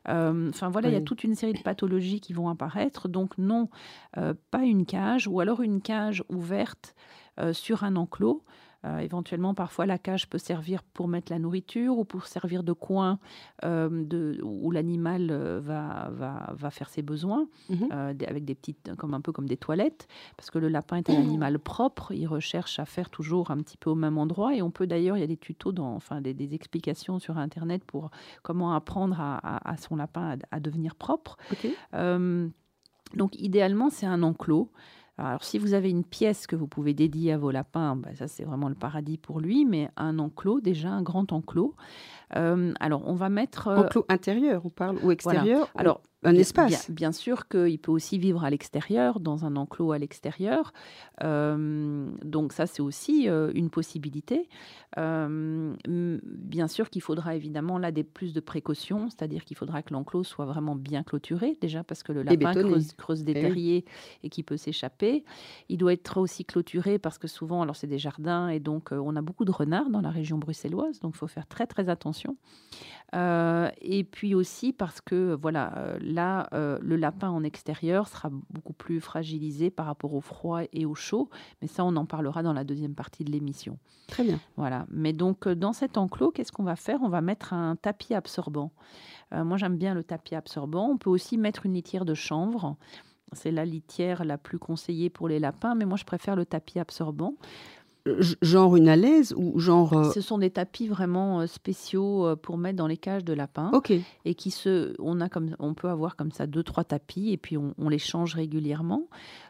Euh, 0.09 0.49
enfin 0.49 0.69
voilà, 0.69 0.89
il 0.89 0.93
y 0.93 0.97
a 0.97 1.01
toute 1.01 1.23
une 1.23 1.35
série 1.35 1.53
de 1.53 1.61
pathologies 1.61 2.19
qui 2.19 2.33
vont 2.33 2.49
apparaître. 2.49 3.07
Donc 3.07 3.37
non, 3.37 3.69
pas 4.13 4.63
une 4.63 4.85
cage 4.85 5.27
ou 5.27 5.39
alors 5.39 5.61
une 5.61 5.81
cage 5.81 6.23
ouverte 6.29 6.95
sur 7.53 7.83
un 7.83 7.95
enclos. 7.95 8.43
Euh, 8.85 8.99
éventuellement, 8.99 9.53
parfois, 9.53 9.85
la 9.85 9.97
cage 9.97 10.29
peut 10.29 10.37
servir 10.37 10.83
pour 10.83 11.07
mettre 11.07 11.31
la 11.31 11.39
nourriture 11.39 11.97
ou 11.97 12.05
pour 12.05 12.27
servir 12.27 12.63
de 12.63 12.73
coin 12.73 13.19
euh, 13.65 13.89
de, 13.89 14.39
où 14.43 14.71
l'animal 14.71 15.29
euh, 15.31 15.59
va, 15.59 16.09
va, 16.11 16.53
va, 16.55 16.69
faire 16.69 16.89
ses 16.89 17.01
besoins, 17.01 17.47
mhm. 17.69 17.89
avec 17.91 18.45
des 18.45 18.55
petites, 18.55 18.95
comme 18.97 19.13
un 19.13 19.21
peu 19.21 19.31
comme 19.31 19.47
des 19.47 19.57
toilettes, 19.57 20.07
parce 20.35 20.51
que 20.51 20.59
le 20.59 20.69
lapin 20.69 20.97
est 20.97 21.09
un 21.09 21.15
animal 21.15 21.59
propre, 21.59 22.11
il 22.13 22.27
recherche 22.27 22.79
à 22.79 22.85
faire 22.85 23.09
toujours 23.09 23.51
un 23.51 23.57
petit 23.57 23.77
peu 23.77 23.89
au 23.89 23.95
même 23.95 24.17
endroit. 24.17 24.55
Et 24.55 24.61
on 24.61 24.71
peut 24.71 24.87
d'ailleurs, 24.87 25.17
il 25.17 25.21
y 25.21 25.23
a 25.23 25.27
des 25.27 25.37
tutos, 25.37 25.71
dans, 25.71 25.95
enfin 25.95 26.21
des, 26.21 26.47
explications 26.53 27.19
sur 27.19 27.37
Internet 27.37 27.83
pour 27.83 28.09
comment 28.41 28.73
apprendre 28.73 29.19
à, 29.19 29.69
à, 29.69 29.77
son 29.77 29.95
lapin 29.95 30.37
à, 30.51 30.59
devenir 30.59 30.95
propre. 30.95 31.37
donc, 31.93 33.35
idéalement, 33.39 33.89
c'est 33.89 34.05
un 34.05 34.23
enclos. 34.23 34.71
Alors, 35.17 35.43
si 35.43 35.57
vous 35.57 35.73
avez 35.73 35.89
une 35.89 36.03
pièce 36.03 36.45
que 36.45 36.55
vous 36.55 36.67
pouvez 36.67 36.93
dédier 36.93 37.33
à 37.33 37.37
vos 37.37 37.49
lapins, 37.49 37.95
bah, 37.95 38.09
ça 38.13 38.27
c'est 38.27 38.43
vraiment 38.43 38.69
le 38.69 38.75
paradis 38.75 39.17
pour 39.17 39.39
lui, 39.39 39.65
mais 39.65 39.89
un 39.97 40.19
enclos, 40.19 40.61
déjà 40.61 40.89
un 40.89 41.01
grand 41.01 41.31
enclos. 41.33 41.75
Euh, 42.35 42.73
alors, 42.79 43.01
on 43.07 43.15
va 43.15 43.29
mettre. 43.29 43.67
Euh, 43.67 43.77
enclos 43.77 44.05
intérieur, 44.09 44.61
on 44.65 44.69
parle, 44.69 44.97
ou 45.03 45.11
extérieur 45.11 45.69
Alors, 45.75 46.01
un 46.27 46.35
espace. 46.35 46.91
Bien, 46.91 47.11
sûr 47.11 47.47
qu'il 47.47 47.79
peut 47.79 47.91
aussi 47.91 48.17
vivre 48.17 48.43
à 48.43 48.49
l'extérieur, 48.49 49.19
dans 49.19 49.45
un 49.45 49.55
enclos 49.55 49.91
à 49.91 49.97
l'extérieur. 49.97 50.73
Euh, 51.23 52.09
donc 52.23 52.53
ça, 52.53 52.67
c'est 52.67 52.81
aussi 52.81 53.29
euh, 53.29 53.51
une 53.55 53.69
possibilité. 53.69 54.49
Euh, 54.97 55.73
bien 55.87 56.67
sûr 56.67 56.89
qu'il 56.89 57.01
faudra 57.01 57.35
évidemment 57.35 57.77
là 57.77 57.91
des 57.91 58.03
plus 58.03 58.33
de 58.33 58.39
précautions, 58.39 59.09
c'est-à-dire 59.09 59.45
qu'il 59.45 59.57
faudra 59.57 59.81
que 59.81 59.93
l'enclos 59.93 60.23
soit 60.23 60.45
vraiment 60.45 60.75
bien 60.75 61.03
clôturé, 61.03 61.57
déjà 61.61 61.83
parce 61.83 62.03
que 62.03 62.11
le 62.11 62.23
lapin 62.23 62.53
creuse, 62.53 63.23
des 63.23 63.31
eh 63.31 63.41
terriers 63.41 63.85
et 64.23 64.29
qui 64.29 64.43
peut 64.43 64.57
s'échapper. 64.57 65.23
Il 65.69 65.77
doit 65.77 65.93
être 65.93 66.19
aussi 66.19 66.45
clôturé 66.45 66.99
parce 66.99 67.17
que 67.17 67.27
souvent, 67.27 67.61
alors 67.61 67.75
c'est 67.75 67.87
des 67.87 67.99
jardins 67.99 68.49
et 68.49 68.59
donc 68.59 68.91
on 68.91 69.15
a 69.15 69.21
beaucoup 69.21 69.45
de 69.45 69.51
renards 69.51 69.89
dans 69.89 70.01
la 70.01 70.09
région 70.09 70.37
bruxelloise, 70.37 70.99
donc 70.99 71.13
il 71.15 71.17
faut 71.17 71.27
faire 71.27 71.47
très 71.47 71.67
très 71.67 71.89
attention. 71.89 72.35
et 73.13 74.03
puis 74.11 74.35
aussi 74.35 74.73
parce 74.73 75.01
que 75.01 75.37
voilà 75.39 75.97
là, 76.17 76.49
euh, 76.53 76.77
le 76.81 76.95
lapin 76.95 77.29
en 77.29 77.43
extérieur 77.43 78.07
sera 78.07 78.29
beaucoup 78.49 78.73
plus 78.73 78.99
fragilisé 78.99 79.69
par 79.69 79.85
rapport 79.85 80.13
au 80.13 80.21
froid 80.21 80.61
et 80.73 80.85
au 80.85 80.95
chaud. 80.95 81.29
Mais 81.61 81.67
ça, 81.67 81.85
on 81.85 81.95
en 81.95 82.05
parlera 82.05 82.43
dans 82.43 82.53
la 82.53 82.63
deuxième 82.63 82.95
partie 82.95 83.23
de 83.23 83.31
l'émission. 83.31 83.77
Très 84.07 84.23
bien. 84.23 84.39
Voilà. 84.57 84.85
Mais 84.89 85.13
donc, 85.13 85.47
euh, 85.47 85.55
dans 85.55 85.73
cet 85.73 85.97
enclos, 85.97 86.31
qu'est-ce 86.31 86.51
qu'on 86.51 86.63
va 86.63 86.75
faire? 86.75 86.99
On 87.01 87.09
va 87.09 87.21
mettre 87.21 87.53
un 87.53 87.75
tapis 87.75 88.13
absorbant. 88.13 88.71
moi, 89.31 89.57
j'aime 89.57 89.77
bien 89.77 89.93
le 89.93 90.03
tapis 90.03 90.35
absorbant. 90.35 90.89
On 90.89 90.97
peut 90.97 91.09
aussi 91.09 91.37
mettre 91.37 91.65
une 91.65 91.73
litière 91.73 92.05
de 92.05 92.13
chanvre. 92.13 92.75
C'est 93.33 93.51
la 93.51 93.65
litière 93.65 94.23
la 94.23 94.37
plus 94.37 94.57
conseillée 94.57 95.09
pour 95.09 95.27
les 95.27 95.39
lapins, 95.39 95.75
mais 95.75 95.83
moi 95.83 95.97
je 95.97 96.05
préfère 96.05 96.37
le 96.37 96.45
tapis 96.45 96.79
absorbant 96.79 97.33
genre 98.41 98.75
une 98.75 98.89
alaise 98.89 99.33
ou 99.35 99.59
genre 99.59 99.93
euh, 99.93 100.11
Ce 100.11 100.21
sont 100.21 100.37
des 100.37 100.49
tapis 100.49 100.87
vraiment 100.87 101.41
euh, 101.41 101.47
spéciaux 101.47 102.25
euh, 102.25 102.35
pour 102.35 102.57
mettre 102.57 102.77
dans 102.77 102.87
les 102.87 102.97
cages 102.97 103.23
de 103.23 103.33
lapins. 103.33 103.71
Ok. 103.73 103.93
Et 104.25 104.35
qui 104.35 104.51
se, 104.51 104.93
on 104.99 105.21
a 105.21 105.29
comme, 105.29 105.55
on 105.59 105.73
peut 105.73 105.89
avoir 105.89 106.15
comme 106.15 106.31
ça 106.31 106.47
deux 106.47 106.63
trois 106.63 106.83
tapis 106.83 107.31
et 107.31 107.37
puis 107.37 107.57
on, 107.57 107.73
on 107.77 107.89
les 107.89 107.99
change 107.99 108.35
régulièrement. 108.35 109.07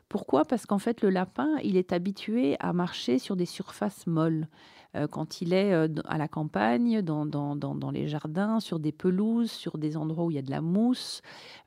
Pourquoi? 0.10 0.46
Parce 0.46 0.66
qu'en 0.66 0.80
fait 0.80 1.02
le 1.02 1.10
lapin, 1.10 1.50
il 1.64 1.78
est 1.78 1.92
habitué 1.92 2.56
à 2.60 2.74
marcher 2.74 3.20
sur 3.20 3.36
des 3.36 3.46
surfaces 3.46 4.08
molles. 4.08 4.48
Euh, 4.96 5.08
quand 5.08 5.42
il 5.42 5.54
est 5.54 5.74
euh, 5.74 5.88
à 6.06 6.18
la 6.18 6.28
campagne, 6.28 7.02
dans, 7.02 7.26
dans, 7.26 7.92
les 7.92 8.08
jardins, 8.08 8.60
sur 8.60 8.80
des 8.80 8.92
pelouses, 8.92 9.52
sur 9.52 9.78
des 9.78 9.98
endroits 9.98 10.26
où 10.26 10.32
il 10.32 10.36
y 10.36 10.40
a 10.40 10.44
de 10.44 10.52
la 10.52 10.62
mousse. 10.62 11.22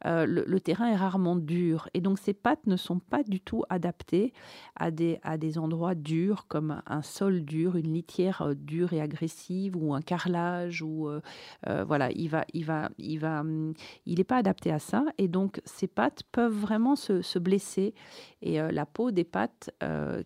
Euh, 0.07 0.27
le, 0.27 0.61
terrain 0.61 0.89
est 0.89 0.97
rarement 0.97 1.37
dur. 1.37 1.89
Et 1.95 2.00
donc, 2.00 2.19
ces 2.19 2.35
pattes 2.35 2.67
ne 2.67 2.77
sont 2.77 2.99
pas 2.99 3.23
du 3.23 3.41
tout 3.41 3.65
adaptées 3.69 4.33
à 4.77 4.91
des, 4.91 5.19
à 5.23 5.39
des 5.39 5.59
endroits 5.59 5.95
durs, 5.95 6.47
comme 6.49 6.83
un 6.87 7.03
sol 7.03 7.43
dur, 7.45 7.77
une 7.77 7.93
litière 7.93 8.55
dure 8.57 8.93
et 8.93 9.00
agressive, 9.00 9.77
ou 9.77 9.95
un 9.95 10.03
carrelage. 10.03 10.83
Ou, 10.83 11.09
voilà, 11.87 12.11
il 12.12 12.29
va, 12.29 12.45
il 12.53 12.65
va, 12.65 12.91
il 12.99 13.19
va, 13.19 13.41
hum, 13.41 13.75
il 14.07 14.19
n'est 14.19 14.25
pas 14.25 14.37
adapté 14.37 14.71
à 14.71 14.79
ça. 14.79 15.05
Et 15.19 15.29
donc, 15.29 15.61
ces 15.65 15.87
pattes 15.87 16.23
peuvent 16.33 16.53
vraiment 16.53 16.97
se, 16.97 17.23
se 17.23 17.39
blesser. 17.39 17.95
Et 18.43 18.59
la 18.59 18.87
peau 18.87 19.11
des 19.11 19.25
pattes 19.25 19.71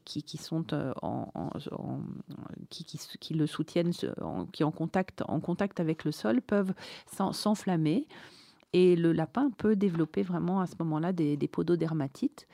qui, 0.05 0.23
qui, 0.23 0.37
sont 0.37 0.67
en, 1.03 1.51
qui, 2.71 2.84
qui, 2.85 3.35
le 3.35 3.47
soutiennent, 3.47 3.93
qui 4.53 4.64
en 4.64 4.71
contact, 4.71 5.23
en 5.29 5.41
contact 5.41 5.81
avec 5.81 6.05
le 6.05 6.12
sol, 6.12 6.41
peuvent 6.41 6.75
s'enflammer. 7.33 8.07
Et 8.73 8.97
le 8.97 9.12
lapin 9.12 9.50
peut 9.50 9.76
développer 9.76 10.23
vraiment 10.23 10.61
à 10.61 10.67
ce 10.67 10.75
moment-là 10.81 11.12
des, 11.12 11.37
des 11.37 11.49
pododermatites. 11.49 12.49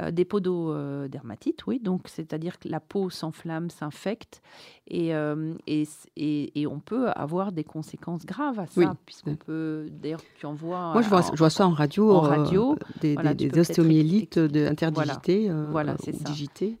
Euh, 0.00 0.12
des 0.12 0.24
pododermatites, 0.24 1.66
oui, 1.66 1.80
donc 1.80 2.02
c'est-à-dire 2.06 2.60
que 2.60 2.68
la 2.68 2.78
peau 2.78 3.10
s'enflamme, 3.10 3.68
s'infecte, 3.68 4.42
et, 4.86 5.12
euh, 5.12 5.54
et, 5.66 5.88
et, 6.14 6.66
on 6.68 6.78
peut 6.78 7.08
avoir 7.08 7.50
des 7.50 7.64
conséquences 7.64 8.24
graves 8.24 8.60
à 8.60 8.66
ça, 8.66 8.94
puisqu'on 9.06 9.34
peut, 9.34 9.88
d'ailleurs, 9.90 10.20
tu 10.38 10.46
en 10.46 10.54
vois... 10.54 10.92
Moi, 10.92 11.02
je 11.02 11.08
vois, 11.08 11.22
je 11.22 11.36
vois 11.36 11.50
ça 11.50 11.66
en 11.66 11.72
radio, 11.72 12.12
en 12.12 12.20
radio. 12.20 12.76
des, 13.00 13.16
des, 13.34 13.58
ostéomyélites 13.58 14.38
de, 14.38 14.68
interdigités, 14.68 15.50
voilà, 15.70 15.96
c'est 15.98 16.12
ça. 16.12 16.32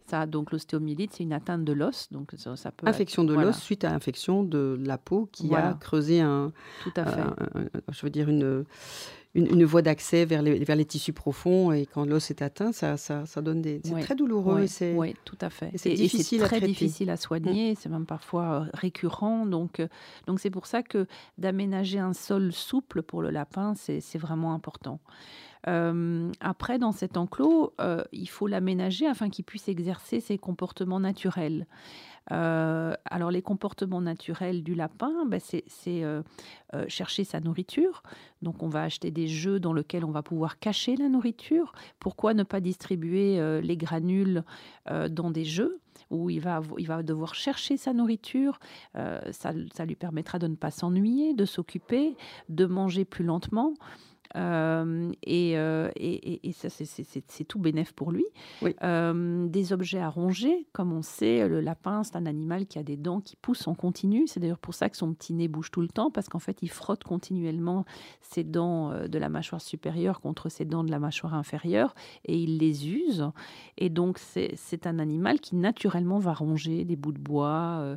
ça. 0.06 0.26
Donc 0.26 0.52
l'ostéomyélite, 0.52 1.14
c'est 1.14 1.24
une 1.24 1.32
atteinte 1.32 1.64
de 1.64 1.72
l'os, 1.72 2.12
donc 2.12 2.32
ça, 2.36 2.70
peut... 2.70 2.86
Infection 2.86 3.24
de 3.24 3.34
l'os 3.34 3.58
suite 3.58 3.82
à 3.82 3.92
infection 3.92 4.44
de 4.44 4.78
la 4.80 4.96
peau 4.96 5.28
qui 5.32 5.52
a 5.56 5.74
creusé 5.74 6.20
un... 6.20 6.52
Tout 6.84 6.92
à 6.94 7.04
fait. 7.04 7.22
je 7.90 8.02
veux 8.02 8.10
dire, 8.10 8.28
une 8.28 8.64
une, 9.38 9.64
voie 9.64 9.82
d'accès 9.82 10.24
vers 10.24 10.42
les, 10.42 10.64
vers 10.64 10.76
les 10.76 10.84
tissus 10.84 11.12
profonds. 11.12 11.72
Et 11.72 11.86
quand 11.86 12.04
l'os 12.04 12.30
est 12.30 12.42
atteint, 12.42 12.72
ça, 12.72 12.96
ça, 12.96 13.26
ça 13.26 13.40
donne 13.42 13.62
des. 13.62 13.80
C'est 13.84 14.00
très 14.00 14.14
douloureux. 14.14 14.66
Oui, 14.94 15.14
tout 15.24 15.38
à 15.40 15.50
fait. 15.50 15.70
Et 15.72 15.78
c'est 15.78 15.94
difficile 15.94 16.42
très 16.42 16.60
difficile 16.60 17.10
à 17.10 17.16
soigner. 17.16 17.72
Mm. 17.72 17.76
C'est 17.78 17.88
même 17.88 18.06
parfois 18.06 18.42
euh, 18.42 18.70
récurrent. 18.74 19.46
Donc, 19.46 19.80
euh, 19.80 19.88
donc 20.26 20.40
c'est 20.40 20.50
pour 20.50 20.66
ça 20.66 20.82
que 20.82 21.06
d'aménager 21.38 21.98
un 21.98 22.12
sol 22.12 22.52
souple 22.52 23.02
pour 23.02 23.22
le 23.22 23.30
lapin, 23.30 23.74
c'est 23.76 24.18
vraiment 24.18 24.54
important. 24.54 25.00
Euh, 25.66 26.30
après, 26.40 26.78
dans 26.78 26.92
cet 26.92 27.16
enclos, 27.16 27.74
il 28.12 28.28
faut 28.28 28.46
l'aménager 28.46 29.06
afin 29.06 29.28
qu'il 29.28 29.44
puisse 29.44 29.68
exercer 29.68 30.20
ses 30.20 30.38
comportements 30.38 31.00
naturels. 31.00 31.66
Euh, 32.32 32.94
alors 33.04 33.30
les 33.30 33.42
comportements 33.42 34.00
naturels 34.00 34.62
du 34.62 34.74
lapin, 34.74 35.24
ben, 35.26 35.40
c'est 35.40 35.64
euh, 35.88 36.22
euh, 36.74 36.84
chercher 36.88 37.24
sa 37.24 37.40
nourriture. 37.40 38.02
Donc 38.42 38.62
on 38.62 38.68
va 38.68 38.82
acheter 38.82 39.10
des 39.10 39.26
jeux 39.26 39.60
dans 39.60 39.72
lesquels 39.72 40.04
on 40.04 40.10
va 40.10 40.22
pouvoir 40.22 40.58
cacher 40.58 40.96
la 40.96 41.08
nourriture. 41.08 41.72
Pourquoi 41.98 42.34
ne 42.34 42.42
pas 42.42 42.60
distribuer 42.60 43.60
les 43.62 43.76
granules 43.76 44.44
dans 44.88 45.30
des 45.30 45.44
jeux 45.44 45.80
où 46.10 46.30
il 46.30 46.40
va, 46.40 46.62
il 46.78 46.86
va 46.86 47.02
devoir 47.02 47.34
chercher 47.34 47.76
sa 47.76 47.92
nourriture? 47.92 48.60
ça, 48.94 49.52
ça, 49.72 49.84
lui 49.84 49.96
permettra 49.96 50.38
de 50.38 50.46
ne 50.46 50.54
pas 50.54 50.70
s'ennuyer, 50.70 51.34
de 51.34 51.44
s'occuper, 51.44 52.16
de 52.48 52.66
manger 52.66 53.04
plus 53.04 53.24
lentement. 53.24 53.74
Euh, 54.36 55.10
et, 55.22 55.52
et, 56.48 56.52
ça, 56.52 56.68
c'est 56.68 57.44
tout 57.44 57.58
bénéf 57.58 57.92
pour 57.92 58.12
lui. 58.12 58.24
Euh, 58.82 59.46
des 59.46 59.72
objets 59.72 60.00
à 60.00 60.08
ronger, 60.08 60.66
comme 60.72 60.92
on 60.92 61.02
sait, 61.02 61.48
le 61.48 61.60
lapin, 61.60 62.02
c'est 62.04 62.16
un 62.16 62.26
animal 62.26 62.66
qui 62.66 62.78
a 62.78 62.82
des 62.82 62.96
dents 62.96 63.20
qui 63.20 63.36
poussent 63.36 63.66
en 63.66 63.74
continu. 63.74 64.26
C'est 64.26 64.40
d'ailleurs 64.40 64.58
pour 64.58 64.74
ça 64.74 64.90
que 64.90 64.96
son 64.96 65.12
petit 65.14 65.34
nez 65.34 65.48
bouge 65.48 65.70
tout 65.70 65.80
le 65.80 65.88
temps, 65.88 66.10
parce 66.10 66.28
qu'en 66.28 66.38
fait, 66.38 66.58
il 66.62 66.70
frotte 66.70 67.04
continuellement 67.04 67.84
ses 68.20 68.44
dents 68.44 69.06
de 69.08 69.18
la 69.18 69.28
mâchoire 69.28 69.60
supérieure 69.60 70.20
contre 70.20 70.48
ses 70.48 70.64
dents 70.64 70.84
de 70.84 70.90
la 70.90 70.98
mâchoire 70.98 71.34
inférieure, 71.34 71.94
et 72.24 72.36
il 72.36 72.58
les 72.58 72.88
use. 72.88 73.30
Et 73.76 73.88
donc, 73.88 74.18
c'est 74.18 74.86
un 74.86 74.98
animal 74.98 75.40
qui 75.40 75.56
naturellement 75.56 76.18
va 76.18 76.34
ronger 76.34 76.84
des 76.84 76.96
bouts 76.96 77.12
de 77.12 77.18
bois, 77.18 77.96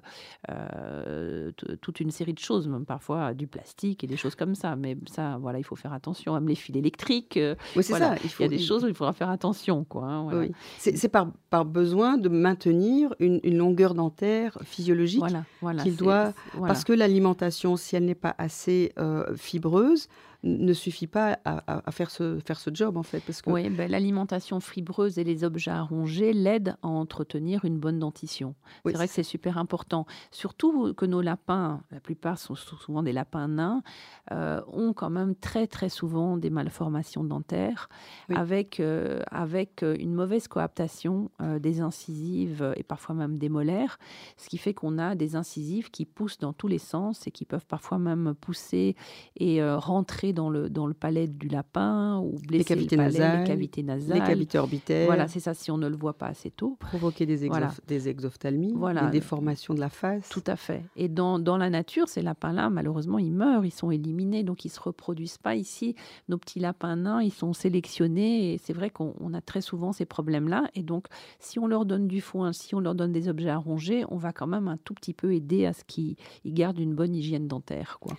toute 1.81 1.99
une 1.99 2.11
série 2.11 2.33
de 2.33 2.39
choses, 2.39 2.67
même 2.67 2.85
parfois 2.85 3.33
du 3.33 3.47
plastique 3.47 4.03
et 4.03 4.07
des 4.07 4.17
choses 4.17 4.35
comme 4.35 4.55
ça. 4.55 4.75
Mais 4.75 4.97
ça, 5.07 5.37
voilà, 5.37 5.59
il 5.59 5.63
faut 5.63 5.75
faire 5.75 5.93
attention 5.93 6.20
même 6.29 6.47
les 6.47 6.55
fils 6.55 6.75
électriques. 6.75 7.37
Euh, 7.37 7.55
oui, 7.75 7.83
c'est 7.83 7.93
ça. 7.93 8.15
Il, 8.23 8.29
faut, 8.29 8.43
y 8.43 8.45
a 8.45 8.49
des 8.49 8.59
choses 8.59 8.83
où 8.83 8.87
il 8.87 8.93
faudra 8.93 9.13
faire 9.13 9.29
attention. 9.29 9.83
Quoi, 9.83 10.05
hein, 10.05 10.29
oui. 10.33 10.51
C'est 10.77 11.09
par, 11.09 11.27
par 11.49 11.65
besoin 11.65 12.17
de 12.17 12.29
maintenir 12.29 13.13
une, 13.19 13.39
longueur 13.57 13.93
dentaire 13.93 14.57
physiologique 14.63 15.23
voilà, 15.61 15.83
qu'il 15.83 15.95
doit... 15.95 16.33
Parce 16.59 16.83
que 16.83 16.93
l'alimentation, 16.93 17.75
si 17.75 17.95
elle 17.95 18.05
n'est 18.05 18.15
pas 18.15 18.35
assez 18.37 18.93
euh, 18.97 19.35
fibreuse, 19.35 20.07
ne 20.43 20.73
suffit 20.73 21.07
pas 21.07 21.39
à, 21.45 21.91
faire, 21.91 22.09
ce, 22.09 22.39
faire 22.39 22.59
ce 22.59 22.71
job, 22.73 22.97
en 22.97 23.03
fait. 23.03 23.19
Parce 23.19 23.41
que... 23.41 23.49
Oui, 23.49 23.69
ben, 23.69 23.89
l'alimentation 23.89 24.59
fibreuse 24.59 25.19
et 25.19 25.23
les 25.23 25.43
objets 25.43 25.71
à 25.71 25.81
ronger 25.81 26.33
l'aident 26.33 26.77
à 26.81 26.87
entretenir 26.87 27.65
une 27.65 27.77
bonne 27.77 27.99
dentition. 27.99 28.55
C'est 28.85 28.93
vrai 28.93 29.07
que 29.07 29.13
c'est 29.13 29.23
super 29.23 29.57
important. 29.57 30.05
Surtout 30.31 30.93
que 30.93 31.05
nos 31.05 31.21
lapins, 31.21 31.81
la 31.91 31.99
plupart 31.99 32.37
sont 32.37 32.55
souvent 32.55 33.03
des 33.03 33.13
lapins 33.13 33.47
nains, 33.47 33.83
euh, 34.31 34.61
ont 34.67 34.93
quand 34.93 35.09
même 35.09 35.35
très, 35.35 35.67
très 35.67 35.89
souvent 35.89 36.37
des 36.37 36.49
malformations 36.49 37.23
dentaires 37.23 37.89
avec, 38.33 38.79
euh, 38.79 39.21
avec 39.29 39.83
euh, 39.83 39.95
une 39.99 40.13
mauvaise 40.13 40.47
coaptation 40.47 41.29
des 41.59 41.81
incisives 41.81 42.73
et 42.75 42.83
parfois 42.83 43.15
même 43.15 43.37
des 43.37 43.49
molaires, 43.49 43.99
ce 44.37 44.49
qui 44.49 44.57
fait 44.57 44.73
qu'on 44.73 44.97
a 44.97 45.15
des 45.15 45.35
incisives 45.35 45.91
qui 45.91 46.05
poussent 46.05 46.37
dans 46.37 46.53
tous 46.53 46.67
les 46.67 46.77
sens 46.77 47.27
et 47.27 47.31
qui 47.31 47.45
peuvent 47.45 47.65
parfois 47.65 47.99
même 47.99 48.33
pousser 48.39 48.95
et 49.35 49.63
rentrer 49.63 50.30
dans 50.33 50.49
le, 50.49 50.69
dans 50.69 50.87
le 50.87 50.93
palais 50.93 51.27
du 51.27 51.47
lapin 51.47 52.19
ou 52.19 52.37
blesser 52.47 52.57
les 52.57 52.63
cavités 52.63 52.95
le 52.95 53.03
palais, 53.03 53.19
nasales, 53.19 53.39
les 53.41 53.47
cavités 53.47 53.83
nasales. 53.83 54.19
Les 54.19 54.25
cavités 54.25 54.57
orbitaires. 54.57 55.05
Voilà, 55.05 55.27
c'est 55.27 55.39
ça, 55.39 55.53
si 55.53 55.71
on 55.71 55.77
ne 55.77 55.87
le 55.87 55.95
voit 55.95 56.13
pas 56.13 56.27
assez 56.27 56.51
tôt. 56.51 56.77
Provoquer 56.79 57.25
des, 57.25 57.49
des 57.87 58.09
exophthalmies, 58.09 58.73
des 58.73 59.11
déformations 59.11 59.73
de 59.73 59.79
la 59.79 59.89
face. 59.89 60.29
Tout 60.29 60.43
à 60.47 60.55
fait. 60.55 60.83
Et 60.95 61.07
dans, 61.07 61.39
dans 61.39 61.57
la 61.57 61.69
nature, 61.69 62.07
ces 62.07 62.21
lapins-là, 62.21 62.69
malheureusement, 62.69 63.17
ils 63.17 63.31
meurent, 63.31 63.65
ils 63.65 63.71
sont 63.71 63.91
éliminés, 63.91 64.43
donc 64.43 64.65
ils 64.65 64.69
ne 64.69 64.73
se 64.73 64.79
reproduisent 64.79 65.37
pas 65.37 65.55
ici. 65.55 65.95
Nos 66.29 66.37
petits 66.37 66.59
lapins 66.59 66.95
nains, 66.95 67.21
ils 67.21 67.33
sont 67.33 67.53
sélectionnés 67.53 68.53
et 68.53 68.57
c'est 68.57 68.73
vrai 68.73 68.89
qu'on 68.89 69.33
a 69.33 69.41
très 69.41 69.61
souvent 69.61 69.91
ces 69.91 70.05
problèmes-là. 70.05 70.69
Et 70.75 70.83
donc, 70.83 71.07
si 71.39 71.59
on 71.59 71.67
leur 71.67 71.85
donne 71.85 72.07
du 72.07 72.21
foin, 72.21 72.53
si 72.53 72.75
on 72.75 72.79
leur 72.79 72.95
donne 72.95 73.11
des 73.11 73.27
objets 73.27 73.49
à 73.49 73.57
ronger, 73.57 74.05
on 74.09 74.17
va 74.17 74.33
quand 74.33 74.47
même 74.47 74.67
un 74.67 74.77
tout 74.77 74.93
petit 74.93 75.13
peu 75.13 75.33
aider 75.33 75.65
à 75.65 75.73
ce 75.73 75.83
qu'ils 75.83 76.15
gardent 76.45 76.79
une 76.79 76.95
bonne 76.95 77.15
hygiène 77.15 77.47
dentaire. 77.47 77.97
Quoi. 77.99 78.13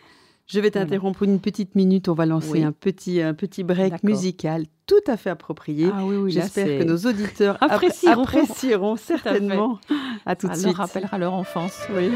Je 0.46 0.60
vais 0.60 0.70
t'interrompre 0.70 1.22
une 1.22 1.40
petite 1.40 1.74
minute. 1.74 2.08
On 2.08 2.14
va 2.14 2.26
lancer 2.26 2.62
un, 2.62 2.72
petit, 2.72 3.22
un 3.22 3.34
petit 3.34 3.62
break 3.62 4.02
musical 4.02 4.66
tout 4.86 4.94
à 5.06 5.16
fait 5.16 5.30
approprié. 5.30 5.88
Ah 5.92 6.02
J'espère 6.26 6.78
que 6.78 6.84
nos 6.84 6.98
auditeurs 6.98 7.56
apprécieront, 7.62 8.22
apprécieront 8.22 8.96
certainement. 8.96 9.78
À, 10.26 10.36
tout 10.36 10.48
de 10.48 10.52
suite. 10.52 10.62
Ça 10.62 10.68
leur 10.68 10.76
rappellera 10.76 11.18
leur 11.18 11.34
enfance. 11.34 11.78
Oui. 11.94 12.10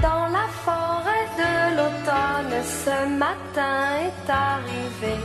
Dans 0.00 0.28
la 0.28 0.46
forêt 0.64 1.26
de 1.38 1.76
l'automne, 1.76 2.62
ce 2.62 3.18
matin 3.18 3.96
est 4.04 4.30
arrivé 4.30 5.18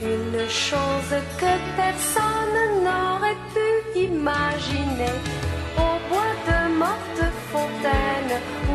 une 0.00 0.48
chose 0.48 1.20
que 1.40 1.76
personne 1.76 2.84
n'aurait 2.84 3.36
pu 3.52 3.98
imaginer 3.98 5.47
fontaine 7.58 8.67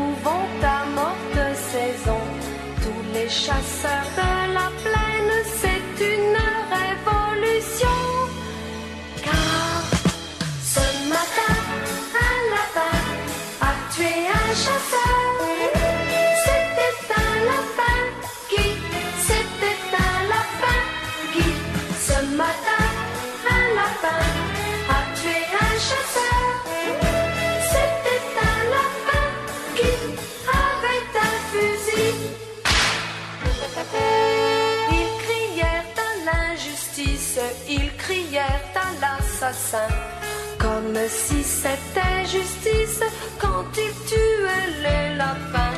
Comme 40.59 40.97
si 41.09 41.43
c'était 41.43 42.25
justice 42.25 43.01
quand 43.39 43.65
il 43.75 43.93
tuait 44.07 44.71
les 44.85 45.15
lapins. 45.17 45.77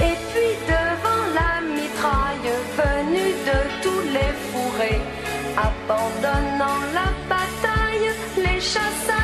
Et 0.00 0.16
puis 0.30 0.52
devant 0.66 1.24
la 1.38 1.60
mitraille 1.60 2.52
venue 2.76 3.32
de 3.50 3.58
tous 3.82 4.02
les 4.16 4.32
fourrés, 4.48 5.00
abandonnant 5.56 6.80
la 6.92 7.08
bataille, 7.28 8.10
les 8.36 8.60
chasseurs 8.60 9.15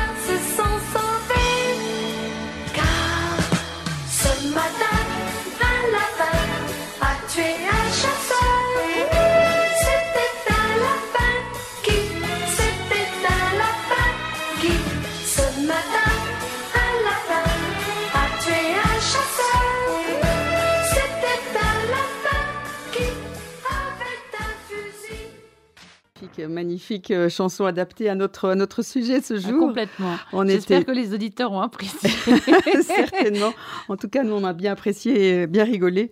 Magnifique, 26.47 27.11
euh, 27.11 27.29
chanson 27.29 27.65
adaptée 27.65 28.09
à 28.09 28.15
notre, 28.15 28.49
à 28.49 28.55
notre 28.55 28.81
sujet 28.81 29.21
ce 29.21 29.33
Ah, 29.35 29.37
jour. 29.49 29.59
complètement. 29.67 30.15
On 30.31 30.45
J'espère 30.47 30.81
était 30.81 30.91
que 30.91 30.95
les 30.95 31.13
auditeurs 31.13 31.51
ont 31.51 31.61
apprécié. 31.61 32.09
certainement. 32.83 33.53
En 33.89 33.97
tout 33.97 34.07
cas, 34.09 34.23
nous, 34.23 34.33
on 34.33 34.43
a 34.43 34.53
bien 34.53 34.71
apprécié 34.73 35.41
et 35.41 35.47
bien 35.47 35.63
rigolé. 35.63 36.11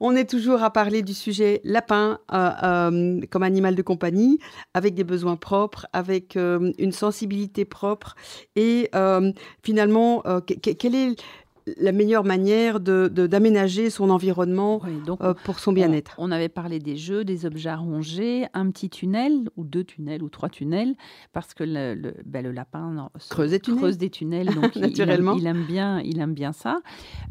On 0.00 0.14
est 0.14 0.28
toujours 0.28 0.62
à 0.62 0.70
parler 0.72 1.02
du 1.02 1.12
sujet 1.14 1.60
lapin 1.64 2.18
euh, 2.32 2.50
euh, 2.62 3.20
comme 3.30 3.42
animal 3.42 3.74
de 3.74 3.82
compagnie, 3.82 4.38
avec 4.74 4.94
des 4.94 5.04
besoins 5.04 5.36
propres, 5.36 5.86
avec 5.92 6.36
euh, 6.36 6.72
une 6.78 6.92
sensibilité 6.92 7.64
propre. 7.64 8.14
Et 8.56 8.90
finalement, 9.64 10.22
que- 10.46 10.54
que- 10.54 10.70
quelle 10.70 10.94
est 10.94 11.16
la 11.76 11.92
meilleure 11.92 12.24
manière 12.24 12.80
de- 12.80 13.10
de- 13.12 13.26
d'aménager 13.26 13.90
son 13.90 14.10
environnement 14.10 14.80
Oui, 14.84 15.00
donc 15.06 15.20
euh, 15.22 15.34
pour 15.44 15.58
son 15.58 15.72
bien-être 15.72 16.14
On, 16.18 16.28
on 16.28 16.30
avait 16.30 16.48
parlé 16.48 16.78
des 16.78 16.96
jeux, 16.96 17.24
des 17.24 17.46
objets 17.46 17.68
à 17.70 17.76
ronger, 17.76 18.46
un 18.54 18.70
petit 18.70 18.90
tunnel, 18.90 19.48
ou 19.56 19.64
deux 19.64 19.84
tunnels, 19.84 20.22
ou 20.22 20.28
trois 20.28 20.48
tunnels, 20.48 20.94
parce 21.32 21.54
que 21.54 21.64
le, 21.64 21.94
le- 21.94 22.14
ben, 22.24 22.42
le 22.44 22.52
lapin 22.52 22.90
non, 22.92 23.08
Creuse 23.30 23.50
des 23.50 23.60
tunnels. 23.60 23.78
creuse 23.80 23.98
des 23.98 24.10
tunnels, 24.10 24.46
donc 24.54 24.72
il- 24.76 24.78
il, 24.78 24.84
aime, 24.84 24.90
Naturellement. 24.90 25.34
il 25.36 25.46
aime 25.46 25.64
bien, 25.64 26.00
il 26.00 26.18
aime 26.20 26.34
bien 26.34 26.52
ça. 26.52 26.80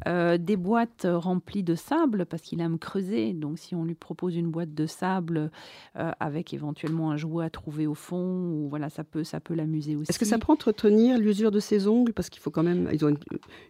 Euh, 0.08 0.38
des 0.38 0.58
boîtes 0.58 1.08
remplies 1.10 1.64
de 1.64 1.76
sable, 1.76 2.26
parce 2.26 2.42
qu'il 2.44 2.62
aime 2.62 2.78
creuser. 2.80 3.34
Donc 3.34 3.60
si 3.60 3.76
on 3.76 3.84
lui 3.86 3.96
propose 3.96 4.36
une 4.36 4.48
boîte 4.50 4.74
de 4.74 4.86
sable 4.86 5.52
euh, 5.98 6.12
avec 6.20 6.54
éventuellement 6.54 7.12
un 7.12 7.18
jouet 7.18 7.46
à 7.46 7.50
trouver 7.50 7.88
au 7.88 7.94
fond, 7.96 8.50
ou 8.52 8.68
voilà, 8.70 8.90
ça 8.90 9.04
peut, 9.04 9.24
ça 9.24 9.40
peut 9.40 9.54
l'amuser 9.54 9.96
aussi. 9.96 10.10
Est-ce 10.10 10.20
que 10.20 10.26
ça 10.26 10.38
peut 10.38 10.52
entretenir 10.52 11.18
l'usure 11.18 11.52
de 11.52 11.60
ses 11.60 11.88
ongles? 11.88 12.14
Parce 12.14 12.30
qu'il 12.30 12.42
faut 12.42 12.52
quand 12.52 12.64
même. 12.64 12.90
Ils 12.94 13.04
ont 13.06 13.10
une, 13.10 13.18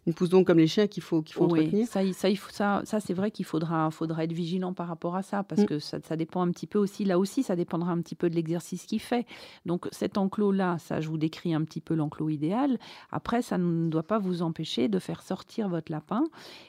une 0.06 0.14
pousse 0.14 0.30
d'ongles 0.30 0.46
comme 0.46 0.57
les 0.58 0.68
chiens 0.68 0.88
qu'il 0.88 1.04
faut, 1.04 1.22
qu'il 1.22 1.36
faut 1.36 1.46
Oui, 1.46 1.62
entretenir. 1.62 1.88
ça, 1.88 2.02
ça, 2.14 2.30
il 2.30 2.38
faut- 2.38 2.52
ça, 2.52 2.82
ça 2.84 3.00
c'est 3.00 3.14
vrai 3.14 3.32
qu'il 3.32 3.46
faudra, 3.46 3.90
faudra 3.92 4.24
être 4.24 4.34
vigilant 4.34 4.74
par 4.74 4.88
rapport 4.88 5.16
à 5.16 5.22
ça, 5.22 5.44
parce 5.44 5.62
Mm. 5.62 5.66
que 5.66 5.80
ça, 5.80 6.00
ça 6.02 6.16
dépend 6.16 6.42
un 6.42 6.52
petit 6.52 6.68
peu 6.68 6.80
aussi, 6.80 7.06
là 7.06 7.18
aussi, 7.20 7.44
ça 7.44 7.56
dépendra 7.56 7.92
un 7.92 8.02
petit 8.02 8.16
peu 8.16 8.30
de 8.30 8.36
l'exercice 8.36 8.86
qu'il 8.86 9.00
fait. 9.00 9.26
Donc 9.66 9.88
cet 9.92 10.18
enclos-là, 10.18 10.78
ça, 10.80 11.02
je 11.02 11.08
vous 11.10 11.18
décris 11.18 11.54
un 11.54 11.64
petit 11.64 11.82
peu 11.82 11.94
l'enclos 11.96 12.30
idéal. 12.30 12.78
Après, 13.12 13.42
ça 13.42 13.58
ne 13.58 13.90
doit 13.90 14.04
pas 14.04 14.20
vous 14.20 14.42
empêcher 14.42 14.88
de 14.88 15.00
faire 15.00 15.22
sortir 15.22 15.70
votre 15.70 15.92
lapin 15.92 16.24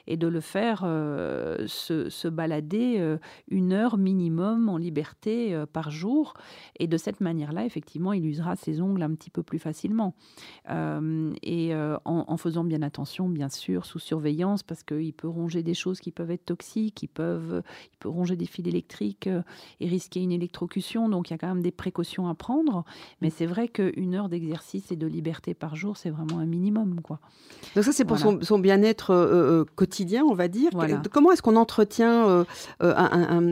et 0.07 0.17
de 0.17 0.27
le 0.27 0.41
faire 0.41 0.81
euh, 0.83 1.65
se, 1.67 2.09
se 2.09 2.27
balader 2.27 2.95
euh, 2.99 3.17
une 3.49 3.73
heure 3.73 3.97
minimum 3.97 4.69
en 4.69 4.77
liberté 4.77 5.53
euh, 5.53 5.65
par 5.65 5.91
jour. 5.91 6.33
Et 6.79 6.87
de 6.87 6.97
cette 6.97 7.21
manière-là, 7.21 7.65
effectivement, 7.65 8.13
il 8.13 8.25
usera 8.25 8.55
ses 8.55 8.81
ongles 8.81 9.03
un 9.03 9.13
petit 9.15 9.29
peu 9.29 9.43
plus 9.43 9.59
facilement. 9.59 10.13
Et 10.69 11.73
en, 11.75 11.99
en 12.27 12.37
faisant 12.37 12.63
bien 12.63 12.81
attention, 12.81 13.27
bien 13.29 13.49
sûr, 13.49 13.78
sous 13.85 13.99
surveillance, 13.99 14.63
parce 14.63 14.83
qu'il 14.83 15.13
peut 15.13 15.27
ronger 15.27 15.63
des 15.63 15.73
choses 15.73 15.99
qui 15.99 16.11
peuvent 16.11 16.31
être 16.31 16.45
toxiques, 16.45 17.03
il, 17.03 17.07
peuvent, 17.07 17.61
il 17.93 17.97
peut 17.97 18.09
ronger 18.09 18.35
des 18.35 18.45
fils 18.45 18.65
électriques 18.67 19.27
euh, 19.27 19.41
et 19.79 19.87
risquer 19.87 20.21
une 20.21 20.31
électrocution. 20.31 21.09
Donc 21.09 21.29
il 21.29 21.33
y 21.33 21.35
a 21.35 21.37
quand 21.37 21.47
même 21.47 21.61
des 21.61 21.71
précautions 21.71 22.27
à 22.27 22.35
prendre. 22.35 22.83
Mais 23.21 23.29
c'est 23.29 23.45
vrai 23.45 23.67
qu'une 23.67 24.15
heure 24.15 24.29
d'exercice 24.29 24.91
et 24.91 24.95
de 24.95 25.07
liberté 25.07 25.53
par 25.53 25.75
jour, 25.75 25.97
c'est 25.97 26.09
vraiment 26.09 26.39
un 26.39 26.45
minimum. 26.45 27.01
Quoi. 27.01 27.19
Donc 27.75 27.83
ça, 27.83 27.91
c'est 27.91 28.05
pour 28.05 28.17
Voilà. 28.17 28.39
son, 28.39 28.45
son 28.45 28.59
bien-être 28.59 29.11
euh, 29.11 29.61
euh, 29.61 29.65
quotidien, 29.75 30.23
on 30.25 30.33
va 30.33 30.47
dire. 30.47 30.69
Voilà. 30.73 31.01
Comment 31.11 31.31
est-ce 31.31 31.41
qu'on 31.41 31.55
entretient 31.55 32.27
euh, 32.29 32.43
un, 32.79 32.93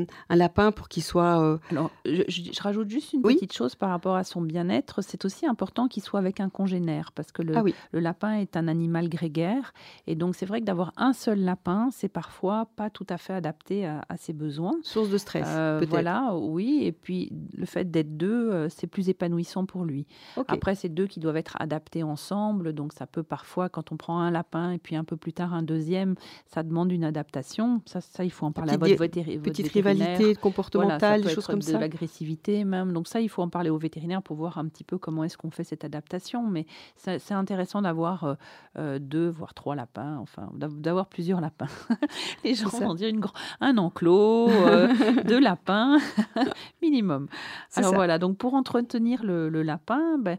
un- 0.02 0.06
un 0.30 0.36
lapin 0.36 0.72
pour 0.72 0.90
qu'il 0.90 1.04
soit... 1.04 1.42
euh, 1.42 1.58
Alors, 1.72 1.92
je, 2.06 2.24
je- 2.28 2.52
je 2.54 2.62
rajoute 2.62 2.90
juste 2.90 3.13
une 3.13 3.22
Oui. 3.24 3.36
petite 3.36 3.54
chose 3.54 3.76
par 3.76 3.90
rapport 3.90 4.16
à 4.16 4.24
son 4.24 4.42
bien-être. 4.42 5.02
C'est 5.02 5.26
aussi 5.26 5.46
important 5.46 5.88
qu'il 5.88 6.04
soit 6.04 6.20
avec 6.20 6.40
un 6.40 6.50
congénère, 6.50 7.12
parce 7.13 7.32
que 7.32 7.42
le, 7.42 7.56
Ah 7.58 7.63
oui, 7.63 7.74
Le 7.92 8.00
lapin 8.00 8.34
est 8.34 8.58
un 8.58 8.68
animal 8.68 9.10
grégaire 9.10 9.74
et 10.08 10.16
donc 10.17 10.36
c'est 10.36 10.45
vrai 10.45 10.60
que 10.60 10.65
d'avoir 10.65 10.91
un 10.97 11.13
seul 11.13 11.39
lapin, 11.39 11.89
c'est 11.91 12.10
parfois 12.10 12.67
pas 12.75 12.89
tout 12.89 13.06
à 13.10 13.17
fait 13.17 13.34
adapté 13.34 13.86
à, 13.86 14.03
à 14.10 14.17
ses 14.17 14.34
besoins. 14.34 14.73
source 14.84 15.10
de 15.10 15.17
stress, 15.17 15.45
Euh, 15.47 15.77
peut-être. 15.80 15.89
voilà, 15.89 16.36
oui. 16.36 16.82
Et 16.84 16.91
puis 16.91 17.32
le 17.56 17.65
fait 17.65 17.89
d'être 17.89 18.17
deux, 18.17 18.51
euh, 18.51 18.69
c'est 18.69 18.88
plus 18.88 19.10
épanouissant 19.10 19.65
pour 19.65 19.86
lui. 19.86 20.06
Après, 20.47 20.75
c'est 20.75 20.89
deux 20.89 21.08
qui 21.08 21.19
doivent 21.19 21.38
être 21.38 21.56
adaptés 21.60 22.03
ensemble. 22.03 22.73
Donc 22.73 22.93
ça 22.93 23.08
peut 23.08 23.23
parfois, 23.23 23.69
quand 23.69 23.91
on 23.91 23.97
prend 23.97 24.19
un 24.19 24.32
lapin 24.32 24.71
et 24.71 24.77
puis 24.77 24.95
un 24.95 25.03
peu 25.03 25.17
plus 25.17 25.34
tard 25.34 25.53
un 25.53 25.63
deuxième, 25.63 26.15
ça 26.47 26.63
demande 26.63 26.91
une 26.91 27.03
adaptation. 27.03 27.82
Ça, 27.86 28.01
ça 28.01 28.23
il 28.23 28.32
faut 28.32 28.45
en 28.45 28.51
parler 28.51 28.73
à 28.73 28.77
Petite 28.77 28.97
votre, 28.97 29.03
vétéri- 29.13 29.38
votre 29.38 29.43
Petite 29.51 29.65
vétérinaire. 29.73 30.08
rivalité 30.08 30.23
Voilà, 30.23 30.34
ça 30.36 30.41
comportementale, 30.41 31.21
des 31.21 31.30
choses 31.30 31.47
comme 31.47 31.60
de 31.60 31.63
ça. 31.63 31.80
l'agressivité 31.80 32.63
même. 32.63 32.93
Donc 32.93 33.08
ça, 33.08 33.21
il 33.21 33.30
faut 33.30 33.41
en 33.41 33.49
parler 33.49 33.69
au 33.69 33.77
vétérinaire 33.77 34.21
pour 34.21 34.36
voir 34.36 34.58
un 34.58 34.67
petit 34.67 34.84
peu 34.84 34.97
comment 34.97 35.23
est-ce 35.23 35.38
qu'on 35.38 35.51
fait 35.51 35.63
cette 35.63 35.84
adaptation. 35.86 36.47
Mais 36.47 36.65
c'est 36.95 37.19
c'est 37.19 37.34
intéressant 37.34 37.82
d'avoir 37.82 38.36
euh, 38.77 38.99
deux, 38.99 39.30
voire 39.30 39.53
trois 39.53 39.75
lapins, 39.75 39.97
enfin 40.20 40.50
d'av- 40.54 40.80
d'avoir 40.80 41.08
plusieurs 41.08 41.42
lapins. 41.42 41.68
Les 42.44 42.54
gens 42.56 42.70
vont 42.70 42.94
dire 42.94 43.10
une 43.10 43.22
un 43.62 43.78
enclos, 43.78 44.50
euh, 44.50 44.88
deux 45.26 45.40
lapins 45.40 45.98
minimum. 46.82 47.28
Alors 47.76 47.92
ça. 47.92 47.96
voilà, 47.96 48.20
donc 48.20 48.38
pour 48.38 48.54
entretenir 48.54 49.24
le, 49.24 49.50
le 49.50 49.64
lapin, 49.64 50.18
ben, 50.20 50.38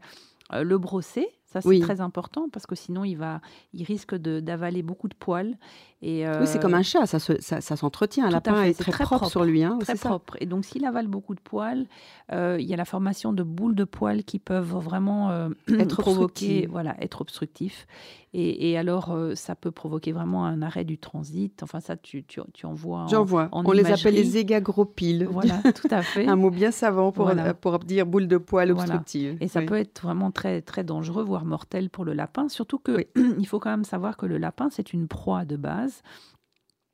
euh, 0.53 0.62
le 0.64 0.79
brosser. 0.79 1.29
Ça, 1.52 1.62
c'est 1.62 1.68
Oui. 1.68 1.80
très 1.80 2.00
important 2.02 2.48
parce 2.52 2.66
que 2.66 2.74
sinon, 2.74 3.04
il, 3.04 3.14
va, 3.16 3.40
il 3.72 3.82
risque 3.82 4.14
d'avaler 4.14 4.82
beaucoup 4.82 5.08
de 5.08 5.14
poils. 5.14 5.56
Et, 6.00 6.24
Oui, 6.28 6.46
c'est 6.46 6.58
euh, 6.58 6.61
comme 6.61 6.74
un 6.74 6.82
chat, 6.82 7.06
ça, 7.06 7.18
se- 7.18 7.40
ça, 7.40 7.61
ça 7.61 7.74
s'entretient. 7.74 8.26
Un 8.26 8.30
lapin 8.30 8.62
est 8.62 8.74
très, 8.78 8.92
très 8.92 9.04
propre, 9.04 9.16
propre, 9.22 9.30
sur 9.30 9.44
lui. 9.44 9.64
Hein, 9.64 9.78
très 9.80 9.96
ça. 9.96 10.11
propre. 10.11 10.37
Et 10.40 10.46
donc, 10.46 10.64
s'il 10.64 10.84
avale 10.84 11.06
beaucoup 11.08 11.34
de 11.34 11.40
poils, 11.40 11.87
euh, 12.32 12.56
il 12.61 12.66
y 12.66 12.74
a 12.74 12.76
la 12.76 12.84
formation 12.84 13.32
de 13.32 13.42
boules 13.42 13.74
de 13.74 13.84
poils 13.84 14.22
qui 14.24 14.38
peuvent 14.38 14.76
vraiment 14.76 15.30
euh, 15.30 15.48
Être 15.78 16.02
provoquer, 16.02 16.66
voilà, 16.70 16.94
être 17.02 17.20
obstructifs. 17.22 17.87
Et, 18.34 18.70
et 18.70 18.76
alors, 18.78 19.11
euh, 19.12 19.34
ça 19.34 19.54
peut 19.56 19.70
provoquer 19.70 20.12
vraiment 20.12 20.44
un 20.44 20.61
arrêt 20.61 20.84
du 20.84 20.98
transit. 20.98 21.62
Enfin, 21.62 21.80
ça, 21.80 21.96
tu, 21.96 22.22
tu, 22.24 22.40
tu 22.52 22.66
en 22.66 22.74
vois. 22.74 23.00
en- 23.00 23.08
J'en 23.08 23.24
vois. 23.24 23.48
On 23.52 23.72
les 23.72 23.90
appelle 23.90 24.14
les 24.14 24.37
égagropiles. 24.37 25.26
Voilà, 25.30 25.61
tout 25.74 25.88
à 25.90 26.02
fait. 26.02 26.28
un 26.28 26.37
mot 26.37 26.50
bien 26.50 26.70
savant 26.70 27.11
pour, 27.11 27.24
Voilà. 27.24 27.46
euh, 27.48 27.54
pour 27.54 27.78
dire 27.80 28.04
boule 28.06 28.28
de 28.28 28.37
poil 28.37 28.70
Voilà. 28.70 28.82
obstructive. 28.96 29.37
Et 29.40 29.48
ça 29.48 29.61
Oui. 29.61 29.66
peut 29.66 29.76
être 29.78 30.02
vraiment 30.02 30.30
très, 30.30 30.61
très 30.61 30.84
dangereux, 30.84 31.24
voire 31.24 31.38
mortel 31.44 31.90
pour 31.90 32.05
le 32.05 32.12
lapin. 32.12 32.48
Surtout 32.48 32.79
que 32.79 33.07
il 33.38 33.46
faut 33.46 33.61
quand 33.61 33.70
même 33.70 33.85
savoir 33.85 34.16
que 34.16 34.27
le 34.27 34.38
lapin, 34.38 34.68
c'est 34.70 34.92
une 34.92 35.09
proie 35.09 35.44
de 35.44 35.57
base. 35.57 36.03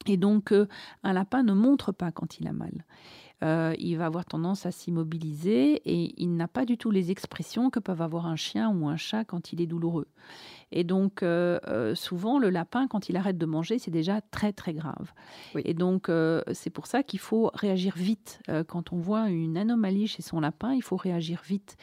Et 0.06 0.16
donc, 0.16 0.52
euh, 0.52 0.68
un 1.02 1.12
lapin 1.12 1.42
ne 1.42 1.52
montre 1.52 1.92
pas 1.92 2.12
quand 2.12 2.38
il 2.38 2.46
a 2.46 2.52
mal. 2.52 2.84
Euh, 3.42 3.74
il 3.78 3.96
va 3.96 4.06
avoir 4.06 4.24
tendance 4.24 4.64
à 4.64 4.70
s'immobiliser 4.70 5.82
et 5.84 6.14
il 6.22 6.36
n'a 6.36 6.48
pas 6.48 6.64
du 6.64 6.78
tout 6.78 6.90
les 6.90 7.10
expressions 7.10 7.68
que 7.68 7.80
peuvent 7.80 8.02
avoir 8.02 8.26
un 8.26 8.36
chien 8.36 8.70
ou 8.70 8.88
un 8.88 8.96
chat 8.96 9.24
quand 9.24 9.52
il 9.52 9.60
est 9.60 9.66
douloureux. 9.66 10.06
Et 10.76 10.82
donc, 10.82 11.22
euh, 11.22 11.60
euh, 11.68 11.94
souvent, 11.94 12.38
le 12.40 12.50
lapin, 12.50 12.88
quand 12.88 13.08
il 13.08 13.16
arrête 13.16 13.38
de 13.38 13.46
manger, 13.46 13.78
c'est 13.78 13.92
déjà 13.92 14.20
très, 14.20 14.52
très 14.52 14.74
grave. 14.74 15.12
Oui. 15.54 15.62
Et 15.64 15.72
donc, 15.72 16.08
euh, 16.08 16.42
c'est 16.52 16.70
pour 16.70 16.88
ça 16.88 17.04
qu'il 17.04 17.20
faut 17.20 17.50
réagir 17.54 17.94
vite. 17.96 18.40
Quand 18.66 18.92
on 18.92 18.98
voit 18.98 19.28
une 19.28 19.56
anomalie 19.56 20.08
chez 20.08 20.22
son 20.22 20.40
lapin, 20.40 20.72
il 20.74 20.82
faut 20.82 20.96
réagir 20.96 21.42
vite 21.46 21.76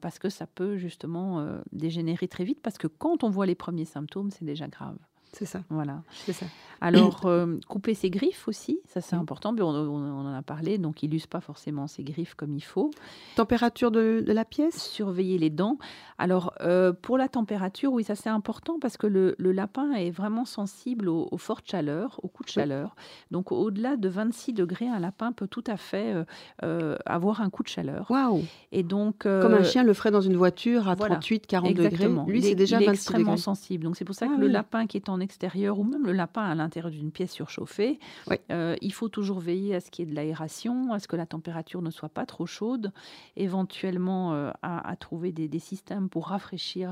parce 0.00 0.18
que 0.18 0.28
ça 0.28 0.46
peut 0.46 0.76
justement 0.76 1.44
dégénérer 1.72 2.28
très 2.28 2.44
vite. 2.44 2.60
Parce 2.62 2.78
que 2.78 2.86
quand 2.86 3.24
on 3.24 3.30
voit 3.30 3.46
les 3.46 3.54
premiers 3.54 3.84
symptômes, 3.84 4.30
c'est 4.30 4.44
déjà 4.44 4.68
grave. 4.68 4.96
C'est 5.38 5.44
ça, 5.44 5.60
Voilà. 5.68 6.02
c'est 6.24 6.32
ça. 6.32 6.46
Alors, 6.82 7.24
euh, 7.24 7.56
couper 7.68 7.94
ses 7.94 8.10
griffes 8.10 8.48
aussi, 8.48 8.80
ça 8.86 9.00
c'est 9.00 9.16
important. 9.16 9.52
Mais 9.52 9.62
On, 9.62 9.68
on- 9.68 9.88
on 9.96 10.26
en 10.26 10.34
a 10.34 10.42
parlé, 10.42 10.76
donc 10.76 11.02
il 11.02 11.08
n'use 11.10 11.26
pas 11.26 11.40
forcément 11.40 11.86
ses 11.86 12.04
griffes 12.04 12.34
comme 12.34 12.52
il 12.52 12.60
faut. 12.62 12.90
Température 13.34 13.90
de, 13.90 14.22
de 14.26 14.32
la 14.32 14.44
pièce? 14.44 14.82
Surveiller 14.82 15.38
les 15.38 15.48
dents. 15.50 15.78
Alors, 16.18 16.52
euh, 16.60 16.92
pour 16.92 17.16
la 17.18 17.28
température, 17.28 17.92
oui, 17.92 18.04
ça 18.04 18.14
c'est 18.14 18.28
important 18.28 18.78
parce 18.78 18.96
que 18.98 19.06
le, 19.06 19.34
le 19.38 19.52
lapin 19.52 19.92
est 19.92 20.10
vraiment 20.10 20.44
sensible 20.44 21.08
aux, 21.08 21.28
aux 21.30 21.38
fortes 21.38 21.66
chaleurs, 21.70 22.20
aux 22.22 22.28
coups 22.28 22.52
de 22.54 22.60
Oui. 22.60 22.62
chaleur. 22.62 22.94
Donc, 23.30 23.52
au-delà 23.52 23.96
de 23.96 24.08
26 24.08 24.52
degrés, 24.52 24.88
un 24.88 24.98
lapin 25.00 25.32
peut 25.32 25.48
tout 25.48 25.64
à 25.66 25.76
fait 25.78 26.14
euh, 26.62 26.96
avoir 27.06 27.40
un 27.40 27.48
coup 27.50 27.62
de 27.62 27.68
chaleur. 27.68 28.10
Waouh 28.10 28.42
Et 28.72 28.82
donc, 28.82 29.18
Comme 29.20 29.54
un 29.54 29.62
chien 29.64 29.82
le 29.82 29.94
ferait 29.94 30.10
dans 30.10 30.20
une 30.20 30.36
voiture 30.36 30.88
à 30.88 30.94
voilà. 30.94 31.16
38, 31.16 31.46
40 31.46 31.70
Exactement. 31.70 32.22
degrés. 32.24 32.32
Lui, 32.32 32.42
c'est 32.42 32.54
déjà 32.54 32.76
il 32.78 32.82
est 32.84 32.86
26 32.86 32.98
extrêmement 33.00 33.32
degrés. 33.32 33.42
sensible. 33.42 33.84
Donc 33.84 33.96
c'est 33.96 34.04
pour 34.04 34.14
ça 34.14 34.26
Ah 34.30 34.34
que 34.36 34.40
le 34.40 34.46
lapin 34.48 34.86
qui 34.86 34.96
est 34.98 35.08
en 35.08 35.16
en 35.16 35.20
extérieur 35.26 35.78
ou 35.78 35.84
même 35.84 36.06
le 36.06 36.12
lapin 36.12 36.42
à 36.42 36.54
l'intérieur 36.54 36.90
d'une 36.90 37.10
pièce 37.10 37.32
surchauffée, 37.32 37.98
euh, 38.50 38.74
il 38.80 38.92
faut 38.92 39.08
toujours 39.08 39.40
veiller 39.40 39.74
à 39.74 39.80
ce 39.80 39.90
qu'il 39.90 40.06
y 40.06 40.08
ait 40.08 40.10
de 40.10 40.16
l'aération, 40.16 40.92
à 40.92 40.98
ce 40.98 41.06
que 41.06 41.16
la 41.16 41.26
température 41.26 41.82
ne 41.82 41.90
soit 41.90 42.08
pas 42.08 42.24
trop 42.24 42.46
chaude, 42.46 42.92
éventuellement 43.36 44.32
euh, 44.32 44.50
à, 44.62 44.96
trouver 44.96 45.32
des, 45.32 45.58
systèmes 45.58 46.08
pour 46.08 46.28
rafraîchir, 46.28 46.90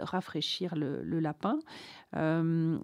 rafraîchir 0.00 0.74
le, 0.76 1.20
lapin. 1.20 1.58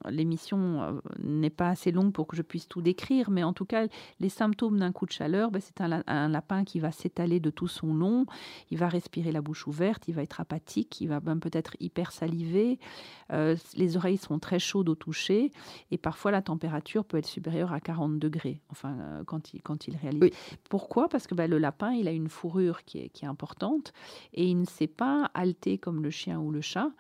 L'émission 0.08 1.00
n'est 1.22 1.50
pas 1.50 1.68
assez 1.70 1.92
longue 1.92 2.12
pour 2.12 2.26
que 2.26 2.36
je 2.36 2.42
puisse 2.42 2.68
tout 2.68 2.82
décrire, 2.82 3.30
mais 3.30 3.42
en 3.42 3.52
tout 3.52 3.64
cas, 3.64 3.86
les 4.20 4.28
symptômes 4.28 4.78
d'un 4.78 4.92
coup 4.92 5.06
de 5.06 5.12
chaleur, 5.12 5.50
ben, 5.50 5.60
c'est 5.60 5.80
un, 5.80 6.02
un, 6.06 6.28
lapin 6.28 6.64
qui 6.64 6.80
va 6.80 6.92
s'étaler 6.92 7.40
de 7.40 7.50
tout 7.50 7.68
son 7.68 7.94
long, 7.94 8.26
il 8.70 8.78
va 8.78 8.88
respirer 8.88 9.32
la 9.32 9.40
bouche 9.40 9.66
ouverte, 9.66 10.08
il 10.08 10.14
va 10.14 10.22
être 10.22 10.40
apathique, 10.40 11.00
il 11.00 11.08
va 11.08 11.20
même 11.20 11.40
peut-être 11.40 11.76
hyper 11.80 12.12
salivé, 12.12 12.78
euh, 13.32 13.56
les 13.76 13.96
oreilles 13.96 14.16
sont 14.16 14.38
très 14.38 14.58
chaudes 14.58 14.79
au 14.88 14.94
toucher 14.94 15.50
et 15.90 15.98
parfois 15.98 16.30
la 16.30 16.42
température 16.42 17.04
peut 17.04 17.18
être 17.18 17.26
supérieure 17.26 17.72
à 17.72 17.80
40 17.80 18.18
degrés, 18.18 18.60
enfin 18.70 18.96
euh, 18.98 19.24
quand, 19.24 19.54
il, 19.54 19.62
quand 19.62 19.88
il 19.88 19.96
réalise. 19.96 20.30
Pourquoi? 20.68 21.08
Parce 21.08 21.26
que 21.26 21.34
bah, 21.34 21.46
le 21.46 21.58
lapin, 21.58 21.92
il 21.92 22.08
a 22.08 22.12
une 22.12 22.28
fourrure 22.28 22.84
qui 22.84 22.98
est, 22.98 23.08
qui 23.10 23.24
est 23.24 23.28
importante 23.28 23.92
et 24.34 24.44
il 24.44 24.58
ne 24.58 24.66
sait 24.66 24.86
pas 24.86 25.30
halter 25.34 25.78
comme 25.78 26.02
le 26.02 26.10
chien 26.10 26.38
ou 26.40 26.50
le 26.50 26.60
chat 26.60 26.90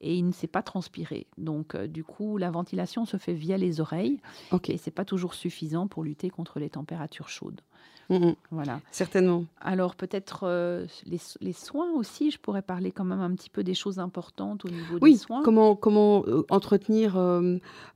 et 0.00 0.14
il 0.14 0.26
ne 0.26 0.32
sait 0.32 0.46
pas 0.46 0.62
transpirer. 0.62 1.26
Donc, 1.38 1.74
euh, 1.74 1.86
du 1.86 2.04
coup, 2.04 2.38
la 2.38 2.50
ventilation 2.50 3.04
se 3.04 3.16
fait 3.16 3.34
via 3.34 3.56
les 3.56 3.80
oreilles 3.80 4.20
et 4.68 4.78
ce 4.78 4.88
n'est 4.88 4.94
pas 4.94 5.04
toujours 5.04 5.34
suffisant 5.34 5.88
pour 5.88 6.04
lutter 6.04 6.30
contre 6.30 6.58
les 6.58 6.70
températures 6.70 7.28
chaudes. 7.28 7.60
Mm, 8.10 8.16
mm. 8.16 8.34
Voilà. 8.50 8.80
Certainement. 8.90 9.44
Alors 9.60 9.94
peut-être 9.94 10.40
euh, 10.44 10.86
les, 11.06 11.52
soins 11.52 11.90
aussi, 11.92 12.30
je 12.30 12.38
pourrais 12.38 12.62
parler 12.62 12.90
quand 12.90 13.04
même 13.04 13.20
un 13.20 13.34
petit 13.34 13.50
peu 13.50 13.62
des 13.62 13.74
choses 13.74 13.98
importantes 13.98 14.64
au 14.64 14.68
niveau 14.68 14.98
des 14.98 15.16
soins. 15.16 15.42
Comment, 15.42 15.76
comment 15.76 16.24
euh, 16.26 16.44
entretenir 16.50 17.18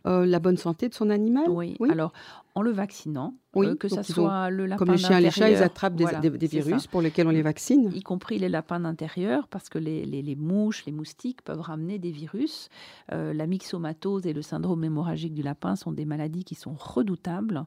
la 0.05 0.39
bonne 0.39 0.57
santé 0.57 0.89
de 0.89 0.95
son 0.95 1.11
animal? 1.11 1.49
Oui. 1.49 1.77
oui. 1.81 1.91
Alors 1.91 2.13
en 2.55 2.63
le 2.63 2.71
vaccinant, 2.71 3.35
oui, 3.55 3.67
euh, 3.67 3.75
que 3.75 3.89
ce 3.89 4.03
soit 4.03 4.51
le 4.51 4.67
lapin 4.67 4.79
Comme 4.79 4.93
les 4.93 4.99
chiens 4.99 5.19
et 5.19 5.23
les 5.23 5.31
chats, 5.31 5.51
ils 5.51 5.63
attrapent 5.63 5.95
des, 5.95 6.07
virus 6.47 6.87
pour 6.87 7.01
lesquels 7.01 7.27
on 7.27 7.31
les 7.31 7.43
vaccine. 7.43 7.91
Y 7.95 8.03
compris 8.03 8.39
les 8.39 8.51
lapins 8.51 8.81
d'intérieur, 8.81 9.49
parce 9.49 9.69
que 9.69 9.79
les, 9.79 10.37
mouches, 10.37 10.85
les 10.85 10.93
moustiques 10.93 11.43
peuvent 11.43 11.61
ramener 11.61 11.99
des 11.99 12.11
virus. 12.11 12.69
Euh, 13.13 13.33
la 13.33 13.47
myxomatose 13.47 14.27
et 14.27 14.35
le 14.35 14.43
syndrome 14.43 14.85
hémorragique 14.85 15.33
du 15.33 15.43
lapin 15.43 15.77
sont 15.77 15.93
des 15.93 16.05
maladies 16.05 16.45
qui 16.45 16.55
sont 16.55 16.75
redoutables, 16.75 17.65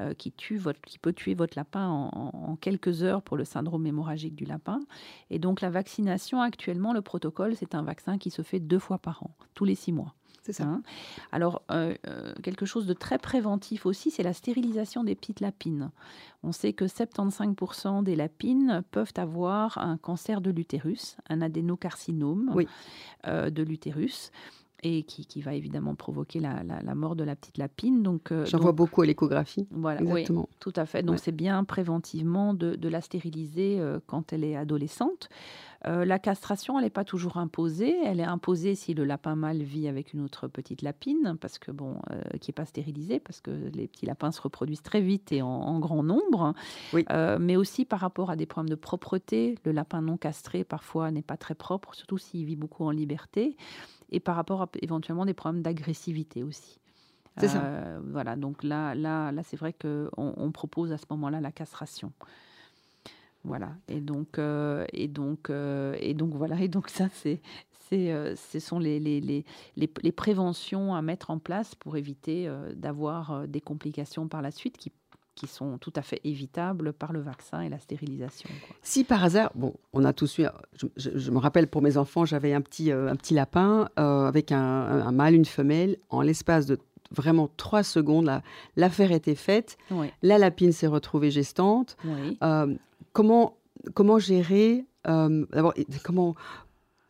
euh, 0.00 0.14
qui, 0.14 0.30
tuent 0.30 0.58
votre, 0.58 0.80
qui 0.82 0.98
peut 0.98 1.12
tuer 1.12 1.34
votre 1.34 1.56
lapin 1.56 1.88
en, 1.88 2.30
en, 2.32 2.56
quelques 2.56 3.02
heures 3.02 3.22
pour 3.22 3.36
le 3.36 3.44
syndrome 3.44 3.86
hémorragique 3.86 4.36
du 4.36 4.44
lapin. 4.44 4.80
Et 5.30 5.40
donc 5.40 5.60
la 5.60 5.70
vaccination, 5.70 6.40
actuellement, 6.40 6.92
le 6.92 7.02
protocole, 7.02 7.56
c'est 7.56 7.74
un 7.74 7.82
vaccin 7.82 8.18
qui 8.18 8.30
se 8.30 8.42
fait 8.42 8.60
deux 8.60 8.78
fois 8.78 8.98
par 8.98 9.22
an, 9.24 9.30
tous 9.54 9.64
les 9.64 9.74
six 9.74 9.92
mois. 9.92 10.14
C'est 10.42 10.52
ça. 10.52 10.64
Hein. 10.64 10.82
Alors, 11.32 11.62
euh, 11.70 11.94
euh, 12.06 12.32
quelque 12.42 12.64
chose 12.64 12.86
de 12.86 12.94
très 12.94 13.18
préventif 13.18 13.84
aussi, 13.84 14.10
c'est 14.10 14.22
la 14.22 14.32
stérilisation 14.32 15.04
des 15.04 15.14
petites 15.14 15.40
lapines. 15.40 15.90
On 16.42 16.52
sait 16.52 16.72
que 16.72 16.86
75% 16.86 18.02
des 18.02 18.16
lapines 18.16 18.82
peuvent 18.90 19.12
avoir 19.16 19.76
un 19.78 19.98
cancer 19.98 20.40
de 20.40 20.50
l'utérus, 20.50 21.16
un 21.28 21.42
adénocarcinome 21.42 22.54
euh, 23.26 23.50
de 23.50 23.62
l'utérus 23.62 24.30
et 24.82 25.02
qui, 25.02 25.42
va 25.42 25.52
évidemment 25.52 25.94
provoquer 25.94 26.40
la, 26.40 26.62
mort 26.94 27.14
de 27.14 27.22
la 27.22 27.36
petite 27.36 27.58
lapine. 27.58 28.02
Donc, 28.02 28.32
J'en 28.46 28.60
vois 28.60 28.72
beaucoup 28.72 29.02
à 29.02 29.06
l'échographie. 29.06 29.68
Voilà, 29.70 30.00
Exactement. 30.00 30.48
tout 30.58 30.72
à 30.74 30.86
fait. 30.86 31.02
Donc 31.02 31.18
c'est 31.18 31.36
bien 31.36 31.64
préventivement 31.64 32.54
de, 32.54 32.88
la 32.88 33.02
stériliser 33.02 33.78
quand 34.06 34.32
elle 34.32 34.42
est 34.42 34.56
adolescente. 34.56 35.28
Euh, 35.86 36.04
la 36.04 36.18
castration, 36.18 36.78
elle 36.78 36.84
n'est 36.84 36.90
pas 36.90 37.04
toujours 37.04 37.38
imposée. 37.38 37.96
Elle 38.04 38.20
est 38.20 38.24
imposée 38.24 38.74
si 38.74 38.92
le 38.92 39.04
lapin 39.04 39.34
mâle 39.34 39.62
vit 39.62 39.88
avec 39.88 40.12
une 40.12 40.20
autre 40.20 40.46
petite 40.46 40.82
lapine, 40.82 41.36
parce 41.40 41.58
que 41.58 41.70
bon, 41.70 41.96
euh, 42.10 42.20
qui 42.40 42.50
n'est 42.50 42.54
pas 42.54 42.66
stérilisée, 42.66 43.18
parce 43.18 43.40
que 43.40 43.50
les 43.50 43.88
petits 43.88 44.06
lapins 44.06 44.30
se 44.30 44.40
reproduisent 44.42 44.82
très 44.82 45.00
vite 45.00 45.32
et 45.32 45.42
en, 45.42 45.78
grand 45.78 46.02
nombre. 46.02 46.54
Euh, 47.10 47.38
mais 47.40 47.56
aussi 47.56 47.84
par 47.84 48.00
rapport 48.00 48.30
à 48.30 48.36
des 48.36 48.46
problèmes 48.46 48.70
de 48.70 48.74
propreté. 48.74 49.56
Le 49.64 49.72
lapin 49.72 50.02
non 50.02 50.16
castré, 50.16 50.64
parfois, 50.64 51.10
n'est 51.10 51.22
pas 51.22 51.36
très 51.36 51.54
propre, 51.54 51.94
surtout 51.94 52.18
s'il 52.18 52.44
vit 52.44 52.56
beaucoup 52.56 52.84
en 52.84 52.90
liberté. 52.90 53.56
Et 54.12 54.20
par 54.20 54.36
rapport 54.36 54.62
à 54.62 54.68
éventuellement 54.82 55.24
des 55.24 55.34
problèmes 55.34 55.62
d'agressivité 55.62 56.42
aussi. 56.42 56.78
C'est 57.38 57.48
ça. 57.48 57.62
Voilà, 58.10 58.36
donc 58.36 58.62
là, 58.62 58.94
là, 58.94 59.32
là 59.32 59.42
c'est 59.42 59.56
vrai 59.56 59.72
qu'on 59.72 60.10
on 60.16 60.52
propose 60.52 60.92
à 60.92 60.98
ce 60.98 61.06
moment-là 61.10 61.40
la 61.40 61.52
castration. 61.52 62.12
Voilà. 63.44 63.70
Et 63.88 64.00
donc, 64.00 64.38
euh, 64.38 64.84
et 64.92 65.08
donc, 65.08 65.50
euh, 65.50 65.96
et 66.00 66.14
donc 66.14 66.34
voilà. 66.34 66.60
Et 66.60 66.68
donc 66.68 66.88
ça, 66.88 67.08
c'est, 67.14 67.40
c'est, 67.88 68.12
euh, 68.12 68.34
ce 68.36 68.58
sont 68.58 68.78
les, 68.78 69.00
les, 69.00 69.20
les, 69.20 69.44
les, 69.76 70.12
préventions 70.12 70.94
à 70.94 71.02
mettre 71.02 71.30
en 71.30 71.38
place 71.38 71.74
pour 71.74 71.96
éviter 71.96 72.50
d'avoir 72.74 73.48
des 73.48 73.60
complications 73.60 74.28
par 74.28 74.42
la 74.42 74.50
suite 74.50 74.76
qui 74.76 74.92
qui 75.36 75.46
sont 75.46 75.78
tout 75.78 75.92
à 75.96 76.02
fait 76.02 76.20
évitables 76.24 76.92
par 76.92 77.14
le 77.14 77.20
vaccin 77.20 77.62
et 77.62 77.70
la 77.70 77.78
stérilisation. 77.78 78.50
Si 78.82 79.04
par 79.04 79.24
hasard, 79.24 79.50
bon, 79.54 79.72
on 79.94 80.04
a 80.04 80.12
tous 80.12 80.38
eu, 80.38 80.44
je, 80.96 81.30
me 81.30 81.38
rappelle 81.38 81.66
pour 81.66 81.80
mes 81.80 81.96
enfants, 81.96 82.26
j'avais 82.26 82.52
un 82.52 82.60
petit, 82.60 82.92
un 82.92 83.16
petit 83.16 83.32
lapin 83.32 83.88
avec 83.96 84.52
un, 84.52 84.58
un, 84.58 85.12
mâle, 85.12 85.34
une 85.34 85.46
femelle, 85.46 85.96
en 86.10 86.20
l'espace 86.20 86.66
de 86.66 86.78
vraiment 87.10 87.48
trois 87.56 87.84
secondes, 87.84 88.30
l'affaire 88.76 89.12
était 89.12 89.36
faite. 89.36 89.78
La 90.20 90.36
lapine 90.36 90.72
s'est 90.72 90.88
retrouvée 90.88 91.30
gestante. 91.30 91.96
Oui 92.04 92.36
comment, 93.12 93.58
comment 93.94 94.18
gérer, 94.18 94.86
euh, 95.06 95.46
comment, 96.04 96.34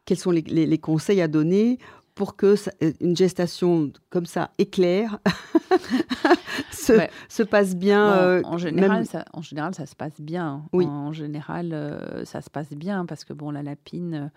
quels 0.05 0.19
sont 0.19 0.31
les, 0.31 0.79
conseils 0.79 1.21
à 1.21 1.29
donner 1.29 1.79
pour 2.15 2.37
que 2.37 2.55
euh, 2.83 2.93
une 3.01 3.17
gestation 3.17 3.93
comme 4.11 4.27
ça 4.27 4.51
éclair 4.59 5.19
se, 6.73 7.43
passe 7.43 7.77
bien 7.77 8.13
euh, 8.13 8.43
en, 8.45 8.59
général, 8.59 9.07
ça, 9.07 9.25
en 9.33 9.43
général, 9.43 9.75
ça 9.75 9.87
se 9.87 9.97
passe 9.97 10.21
bien. 10.21 10.65
Oui. 10.73 10.87
En 10.87 11.13
général, 11.13 12.23
ça 12.25 12.41
se 12.41 12.51
passe 12.51 12.71
bien 12.71 13.07
parce 13.07 13.25
que 13.25 13.33
bon, 13.33 13.51
la 13.51 13.63
lapine 13.63 14.31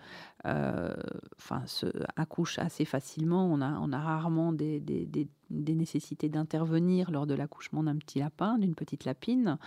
enfin, 0.44 1.62
se 1.66 1.86
accouche 2.16 2.58
assez 2.58 2.84
facilement. 2.84 3.46
On 3.52 3.60
a, 3.60 3.78
on 3.80 3.92
a 3.92 3.98
rarement 3.98 4.52
des, 4.52 4.80
des, 4.80 5.04
des 5.06 5.28
nécessités 5.74 6.28
d'intervenir 6.28 7.10
lors 7.10 7.26
de 7.26 7.34
l'accouchement 7.34 7.82
d'un 7.82 7.96
petit 7.96 8.18
lapin, 8.18 8.58
d'une 8.58 8.74
petite 8.74 9.04
lapine, 9.04 9.58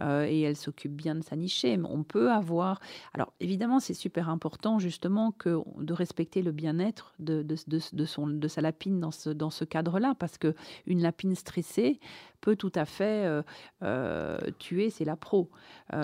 euh, 0.00 0.26
et 0.28 0.40
elle 0.40 0.56
s'occupe 0.56 0.92
bien 0.92 1.14
de 1.14 1.22
sa 1.22 1.36
nichée. 1.36 1.78
On 1.84 2.02
peut 2.02 2.30
avoir... 2.30 2.80
Alors 3.12 3.32
évidemment, 3.40 3.80
c'est 3.80 3.94
super 3.94 4.28
important 4.28 4.78
justement 4.78 5.32
que, 5.32 5.58
de 5.78 5.92
respecter 5.92 6.42
le 6.42 6.52
bien-être 6.52 7.14
de, 7.18 7.42
de, 7.42 7.56
de, 7.66 8.04
son, 8.04 8.26
de 8.26 8.48
sa 8.48 8.60
lapine 8.60 9.00
dans 9.00 9.10
ce, 9.10 9.30
dans 9.30 9.50
ce 9.50 9.64
cadre-là, 9.64 10.14
parce 10.18 10.38
que 10.38 10.54
une 10.86 11.00
lapine 11.00 11.34
stressée 11.34 12.00
peut 12.44 12.56
tout 12.56 12.72
à 12.74 12.84
fait 12.84 13.24
euh, 13.24 13.42
euh, 13.82 14.36
tuer, 14.58 14.90
c'est 14.90 15.06
la 15.06 15.16
pro. 15.16 15.50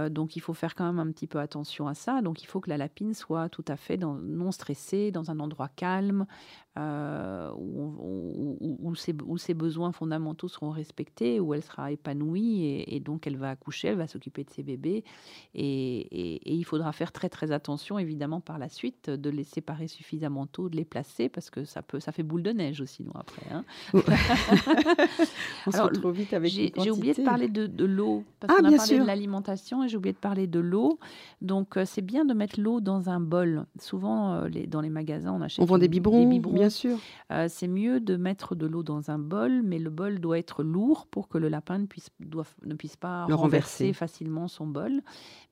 donc 0.09 0.37
il 0.37 0.41
faut 0.41 0.55
faire 0.55 0.75
quand 0.75 0.87
même 0.87 0.99
un 0.99 1.13
petit 1.13 1.27
peu 1.27 1.39
attention 1.39 1.87
à 1.87 1.95
ça. 1.95 2.23
Donc 2.23 2.43
il 2.43 2.47
faut 2.47 2.61
que 2.61 2.71
la 2.71 2.79
lapine 2.79 3.13
soit 3.13 3.51
tout 3.51 3.65
à 3.69 3.77
fait 3.77 3.99
dans, 3.99 4.15
non 4.15 4.51
stressée, 4.51 5.11
dans 5.11 5.31
un 5.31 5.39
endroit 5.39 5.69
calme, 5.69 6.27
euh, 6.79 7.51
où, 7.57 8.95
ses, 8.95 9.55
besoins 9.55 9.91
fondamentaux 9.91 10.47
seront 10.47 10.71
respectés, 10.71 11.41
où 11.41 11.53
elle 11.53 11.65
sera 11.65 11.91
épanouie 11.91 12.85
et, 12.87 13.01
donc 13.01 13.27
elle 13.27 13.37
va 13.37 13.51
accoucher, 13.51 13.89
elle 13.89 13.97
va 13.97 14.07
s'occuper 14.07 14.45
de 14.45 14.51
ses 14.51 14.63
bébés. 14.63 15.05
Et, 15.55 16.41
il 16.53 16.65
faudra 16.65 16.93
faire 16.93 17.11
très 17.11 17.29
très 17.29 17.51
attention, 17.51 17.99
évidemment, 17.99 18.41
par 18.41 18.59
la 18.59 18.69
suite, 18.69 19.11
de 19.11 19.31
les 19.31 19.43
séparer 19.43 19.89
suffisamment 19.89 20.47
tôt, 20.47 20.69
de 20.69 20.77
les 20.77 20.85
placer, 20.85 21.29
parce 21.29 21.51
que 21.51 21.65
ça, 21.65 21.83
peut, 21.83 21.99
ça 21.99 22.13
fait 22.13 22.23
boule 22.23 22.43
de 22.43 22.53
neige 22.53 22.81
aussi, 22.81 23.03
nous, 23.03 23.13
après. 23.15 23.47
Hein. 23.51 23.65
On 25.67 25.73
se 25.73 26.11
vite 26.13 26.30
avec 26.33 26.51
J'ai 26.53 26.91
oublié 26.91 27.15
de 27.15 27.23
parler 27.23 27.49
de, 27.49 27.85
l'eau, 27.85 28.25
parce 28.39 28.55
ah, 28.55 28.61
qu'on 28.61 28.73
a 28.73 28.77
parlé 28.77 28.99
de 28.99 29.05
l'alimentation 29.05 29.85
et 29.85 29.89
j'ai 29.89 29.97
oublié 29.97 30.13
de 30.13 30.19
parler 30.19 30.47
de 30.47 30.61
l'eau. 30.61 30.99
Donc, 31.41 31.77
euh, 31.77 31.85
c'est 31.85 32.03
bien 32.03 32.25
de 32.25 32.35
mettre 32.35 32.61
l'eau 32.61 32.81
dans 32.81 33.09
un 33.09 33.21
bol. 33.21 33.67
Souvent, 33.79 34.33
euh, 34.33 34.49
les, 34.49 34.67
dans 34.67 34.81
les 34.81 34.91
magasins, 34.91 35.33
on 35.33 35.41
achète 35.41 35.63
on 35.63 35.67
vend 35.67 35.79
des 35.79 35.89
biberons, 35.89 36.21
des 36.21 36.27
biberons 36.27 36.55
Bien 36.55 36.71
sûr. 36.71 36.99
Euh, 37.33 37.47
c'est 37.49 37.69
mieux 37.69 38.01
de 38.01 38.17
mettre 38.17 38.55
de 38.55 38.67
l'eau 38.67 38.83
dans 38.83 39.11
un 39.11 39.19
bol, 39.19 39.63
mais 39.63 39.79
le 39.79 39.91
bol 39.91 40.21
doit 40.21 40.39
être 40.39 40.63
lourd 40.63 41.07
pour 41.07 41.29
que 41.29 41.39
le 41.39 41.49
lapin 41.49 41.79
ne 41.79 41.87
puisse, 41.87 42.11
ne 42.65 42.75
puisse 42.75 42.97
pas 42.97 43.25
renverser. 43.27 43.93
facilement 43.93 44.49
son 44.49 44.67
bol. 44.67 45.03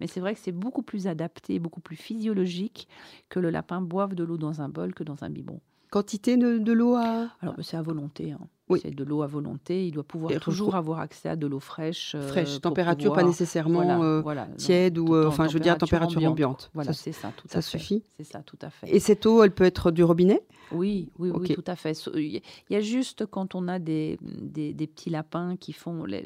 Mais 0.00 0.06
c'est 0.06 0.20
vrai 0.20 0.34
que 0.34 0.40
c'est 0.40 0.52
beaucoup 0.52 0.82
plus 0.82 1.06
adapté, 1.06 1.58
beaucoup 1.58 1.80
plus 1.80 1.96
physiologique 1.96 2.88
que 3.28 3.40
le 3.40 3.50
lapin 3.50 3.80
boive 3.80 4.14
de 4.14 4.24
l'eau 4.24 4.36
dans 4.36 4.60
un 4.60 4.68
bol 4.68 4.94
que 4.94 5.04
dans 5.04 5.24
un 5.24 5.30
biberon. 5.30 5.60
Quantité 5.90 6.36
de, 6.36 6.72
l'eau 6.72 6.96
à... 6.96 7.28
Alors, 7.40 7.54
c'est 7.62 7.76
à 7.76 7.82
volonté. 7.82 8.32
Hein. 8.32 8.40
Oui. 8.68 8.80
C'est 8.82 8.94
de 8.94 9.04
l'eau 9.04 9.22
à 9.22 9.26
volonté. 9.26 9.86
Il 9.86 9.92
doit 9.92 10.04
pouvoir 10.04 10.32
toujours 10.40 10.74
avoir 10.74 11.00
accès 11.00 11.28
à 11.28 11.36
de 11.36 11.46
l'eau 11.46 11.60
fraîche. 11.60 12.14
Euh, 12.14 12.28
fraîche, 12.28 12.60
température 12.60 13.12
pas 13.12 13.22
nécessairement 13.22 14.02
euh, 14.02 14.22
tiède 14.56 14.98
ou, 14.98 15.16
enfin, 15.26 15.48
je 15.48 15.54
veux 15.54 15.60
dire, 15.60 15.78
température 15.78 16.22
ambiante. 16.24 16.70
Voilà, 16.74 16.92
c'est 16.92 17.12
ça, 17.12 17.32
tout 17.36 17.48
ça 17.48 17.62
suffit. 17.62 18.02
C'est 18.18 18.24
ça, 18.24 18.42
tout 18.42 18.58
à 18.62 18.70
fait. 18.70 18.94
Et 18.94 19.00
cette 19.00 19.26
eau, 19.26 19.42
elle 19.42 19.52
peut 19.52 19.64
être 19.64 19.90
du 19.90 20.04
robinet? 20.04 20.42
Oui, 20.72 21.10
oui, 21.18 21.30
oui, 21.34 21.54
tout 21.54 21.64
à 21.66 21.76
fait. 21.76 21.92
Il 22.14 22.42
y 22.70 22.76
a 22.76 22.80
juste 22.80 23.26
quand 23.26 23.54
on 23.54 23.68
a 23.68 23.78
des, 23.78 24.18
des, 24.22 24.86
petits 24.86 25.10
lapins 25.10 25.56
qui 25.56 25.72
font. 25.72 26.04
Les, 26.04 26.22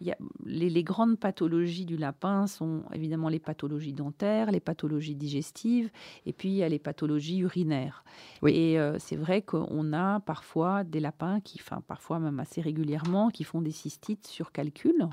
y 0.00 0.10
a, 0.10 0.16
les, 0.44 0.82
grandes 0.82 1.18
pathologies 1.18 1.84
du 1.84 1.96
lapin 1.96 2.46
sont 2.46 2.82
évidemment 2.94 3.28
les 3.28 3.38
pathologies 3.38 3.92
dentaires, 3.92 4.50
les 4.50 4.60
pathologies 4.60 5.14
digestives, 5.14 5.90
et 6.26 6.32
puis 6.32 6.48
il 6.48 6.54
y 6.54 6.62
a 6.62 6.68
les 6.68 6.78
pathologies 6.78 7.38
urinaires. 7.38 8.04
Oui. 8.42 8.52
Et 8.54 8.78
euh, 8.78 8.98
c'est 8.98 9.16
vrai 9.16 9.42
qu'on 9.42 9.92
a 9.92 10.20
parfois 10.20 10.84
des 10.84 11.00
lapins 11.00 11.40
qui 11.40 11.57
parfois 11.86 12.18
même 12.18 12.40
assez 12.40 12.60
régulièrement, 12.60 13.28
qui 13.30 13.44
font 13.44 13.60
des 13.62 13.72
cystites 13.72 14.26
sur 14.26 14.52
calcul. 14.52 15.08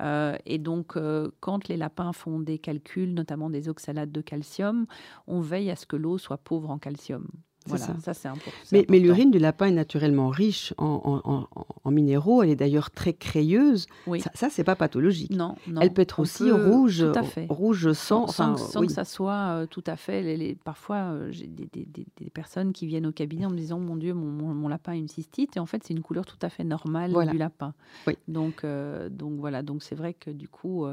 Euh, 0.00 0.36
et 0.46 0.58
donc, 0.58 0.96
euh, 0.96 1.30
quand 1.40 1.68
les 1.68 1.76
lapins 1.76 2.12
font 2.12 2.40
des 2.40 2.58
calculs, 2.58 3.12
notamment 3.14 3.50
des 3.50 3.68
oxalates 3.68 4.12
de 4.12 4.20
calcium, 4.20 4.86
on 5.26 5.40
veille 5.40 5.70
à 5.70 5.76
ce 5.76 5.86
que 5.86 5.96
l'eau 5.96 6.18
soit 6.18 6.38
pauvre 6.38 6.70
en 6.70 6.78
calcium. 6.78 7.28
Voilà, 7.66 7.86
ça, 8.00 8.14
c'est 8.14 8.28
important. 8.28 8.50
Mais, 8.72 8.86
mais 8.88 8.98
l'urine 8.98 9.30
du 9.30 9.38
lapin 9.38 9.66
est 9.66 9.72
naturellement 9.72 10.28
riche 10.28 10.74
en, 10.78 11.46
en, 11.84 11.90
minéraux. 11.90 12.42
Elle 12.42 12.50
est 12.50 12.56
d'ailleurs 12.56 12.90
très 12.90 13.12
crayeuse. 13.12 13.86
Oui. 14.06 14.20
Ça, 14.20 14.30
ça 14.34 14.50
c'est 14.50 14.64
pas 14.64 14.76
pathologique. 14.76 15.30
Non, 15.30 15.56
non. 15.66 15.80
Elle 15.80 15.92
peut 15.92 16.02
être 16.02 16.20
aussi 16.20 16.50
rouge, 16.50 17.04
rouge 17.48 17.92
sang, 17.92 18.26
sans, 18.26 18.56
sans, 18.56 18.80
que 18.82 18.92
ça 18.92 19.04
soit 19.04 19.32
euh, 19.32 19.66
tout 19.66 19.84
à 19.86 19.96
fait. 19.96 20.22
Les, 20.22 20.54
parfois, 20.54 20.96
euh, 20.96 21.28
j'ai 21.30 21.46
des, 21.46 21.68
des, 21.72 21.86
des, 21.86 22.30
personnes 22.30 22.72
qui 22.72 22.86
viennent 22.86 23.06
au 23.06 23.12
cabinet 23.12 23.46
en 23.46 23.50
me 23.50 23.56
disant 23.56 23.78
"Mon 23.78 23.96
Dieu, 23.96 24.14
mon, 24.14 24.54
mon, 24.54 24.68
lapin 24.68 24.92
a 24.92 24.96
une 24.96 25.08
cystite." 25.08 25.56
Et 25.56 25.60
en 25.60 25.66
fait, 25.66 25.84
c'est 25.84 25.94
une 25.94 26.02
couleur 26.02 26.24
tout 26.24 26.38
à 26.42 26.48
fait 26.48 26.64
normale 26.64 27.12
du 27.30 27.38
lapin. 27.38 27.74
Oui. 28.06 28.16
Donc, 28.28 28.64
euh, 28.64 29.08
donc 29.08 29.38
voilà. 29.38 29.62
Donc 29.62 29.82
c'est 29.82 29.94
vrai 29.94 30.14
que 30.14 30.30
du 30.30 30.48
coup, 30.48 30.86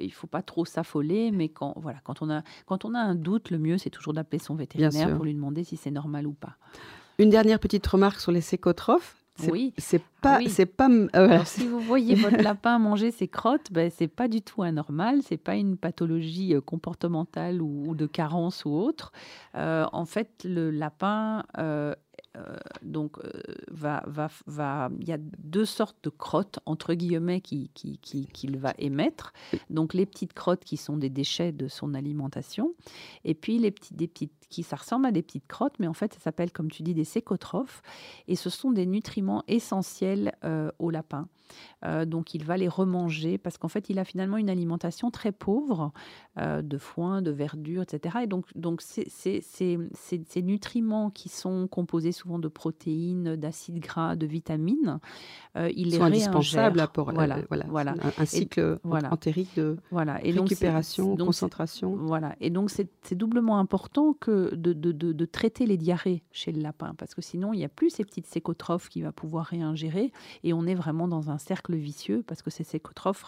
il 0.00 0.12
faut 0.12 0.26
pas 0.26 0.42
trop 0.42 0.64
s'affoler, 0.64 1.30
mais 1.30 1.48
quand 1.48 1.74
voilà, 1.76 1.98
quand 2.04 2.22
on 2.22 2.30
a 2.30 2.42
quand 2.66 2.84
on 2.84 2.94
a 2.94 3.00
un 3.00 3.14
doute, 3.14 3.50
le 3.50 3.58
mieux 3.58 3.78
c'est 3.78 3.90
toujours 3.90 4.14
d'appeler 4.14 4.38
son 4.38 4.54
vétérinaire 4.54 5.14
pour 5.14 5.24
lui 5.24 5.34
demander 5.34 5.64
si 5.64 5.76
c'est 5.76 5.90
normal 5.90 5.99
normal 6.00 6.26
ou 6.26 6.32
pas. 6.32 6.56
Une 7.18 7.28
dernière 7.28 7.58
petite 7.60 7.86
remarque 7.86 8.20
sur 8.20 8.32
les 8.32 8.40
sécotrophes. 8.40 9.16
Oui. 9.48 9.72
C'est 9.78 10.02
pas, 10.20 10.38
oui. 10.38 10.50
c'est 10.50 10.66
pas. 10.66 10.88
Euh, 10.90 11.40
si 11.44 11.66
vous 11.66 11.80
voyez 11.80 12.14
votre 12.14 12.42
lapin 12.42 12.78
manger 12.78 13.10
ses 13.10 13.28
crottes, 13.28 13.72
ben 13.72 13.90
c'est 13.94 14.08
pas 14.08 14.28
du 14.28 14.42
tout 14.42 14.62
anormal. 14.62 15.20
C'est 15.22 15.38
pas 15.38 15.56
une 15.56 15.76
pathologie 15.76 16.54
euh, 16.54 16.60
comportementale 16.60 17.62
ou, 17.62 17.94
de 17.94 18.06
carence 18.06 18.64
ou 18.64 18.70
autre. 18.70 19.12
Euh, 19.54 19.86
en 19.92 20.04
fait, 20.04 20.44
le 20.44 20.70
lapin 20.70 21.44
euh, 22.36 22.56
donc, 22.82 23.16
va, 23.70 24.04
va, 24.06 24.28
va, 24.46 24.90
il 25.00 25.08
y 25.08 25.12
a 25.12 25.18
deux 25.18 25.64
sortes 25.64 25.96
de 26.04 26.10
crottes, 26.10 26.60
entre 26.64 26.94
guillemets, 26.94 27.40
qu'il 27.40 27.68
qui, 27.72 27.98
qui, 27.98 28.46
va 28.46 28.72
émettre. 28.78 29.32
Donc, 29.68 29.94
les 29.94 30.06
petites 30.06 30.32
crottes 30.32 30.64
qui 30.64 30.76
sont 30.76 30.96
des 30.96 31.10
déchets 31.10 31.52
de 31.52 31.66
son 31.66 31.94
alimentation. 31.94 32.74
Et 33.24 33.34
puis, 33.34 33.58
les 33.58 33.70
petits, 33.70 33.94
des 33.94 34.06
petites, 34.06 34.32
qui, 34.50 34.62
ça 34.62 34.76
ressemble 34.76 35.06
à 35.06 35.12
des 35.12 35.22
petites 35.22 35.46
crottes, 35.46 35.76
mais 35.78 35.86
en 35.86 35.94
fait, 35.94 36.12
ça 36.14 36.20
s'appelle, 36.20 36.52
comme 36.52 36.70
tu 36.70 36.82
dis, 36.82 36.94
des 36.94 37.04
sécotrophes. 37.04 37.82
Et 38.28 38.36
ce 38.36 38.50
sont 38.50 38.72
des 38.72 38.86
nutriments 38.86 39.44
essentiels 39.48 40.34
euh, 40.44 40.70
au 40.78 40.90
lapin. 40.90 41.28
Euh, 41.84 42.04
donc 42.04 42.34
il 42.34 42.44
va 42.44 42.56
les 42.56 42.68
remanger 42.68 43.36
parce 43.36 43.58
qu'en 43.58 43.66
fait 43.66 43.90
il 43.90 43.98
a 43.98 44.04
finalement 44.04 44.36
une 44.36 44.50
alimentation 44.50 45.10
très 45.10 45.32
pauvre 45.32 45.92
euh, 46.38 46.62
de 46.62 46.78
foin, 46.78 47.22
de 47.22 47.32
verdure, 47.32 47.82
etc. 47.82 48.18
Et 48.22 48.26
donc, 48.26 48.46
donc 48.54 48.82
ces, 48.82 49.08
ces, 49.10 50.42
nutriments 50.42 51.10
qui 51.10 51.28
sont 51.28 51.66
composés 51.66 52.12
souvent 52.12 52.38
de 52.38 52.46
protéines, 52.48 53.34
d'acides 53.36 53.80
gras, 53.80 54.14
de 54.14 54.26
vitamines, 54.26 55.00
il 55.56 55.94
sont 55.94 56.02
indispensables 56.02 56.86
pour 56.92 57.12
voilà, 57.12 57.38
voilà, 57.68 57.94
Un, 58.16 58.24
cycle 58.24 58.78
entérique 58.84 59.56
de 59.56 59.76
voilà. 59.90 60.24
et 60.24 60.30
récupération, 60.30 61.14
donc 61.14 61.28
concentration. 61.28 61.96
Voilà. 61.96 62.36
Et 62.40 62.50
donc 62.50 62.70
c'est 62.70 63.14
doublement 63.14 63.58
important 63.58 64.12
que 64.12 64.39
de, 64.52 64.72
de, 64.72 64.92
de, 64.92 65.24
traiter 65.24 65.66
les 65.66 65.76
diarrhées 65.76 66.22
chez 66.32 66.52
le 66.52 66.60
lapin 66.60 66.94
parce 66.98 67.14
que 67.14 67.22
sinon 67.22 67.52
il 67.52 67.58
n'y 67.58 67.64
a 67.64 67.68
plus 67.68 67.90
ces 67.90 68.04
petites 68.04 68.26
sécotrophes 68.26 68.88
qu'il 68.88 69.02
va 69.02 69.12
pouvoir 69.12 69.46
réingérer 69.46 70.12
et 70.44 70.52
on 70.52 70.66
est 70.66 70.74
vraiment 70.74 71.08
dans 71.08 71.30
un 71.30 71.38
cercle 71.38 71.74
vicieux 71.74 72.24
parce 72.26 72.42
que 72.42 72.50
ces 72.50 72.64
sécotrophes 72.64 73.24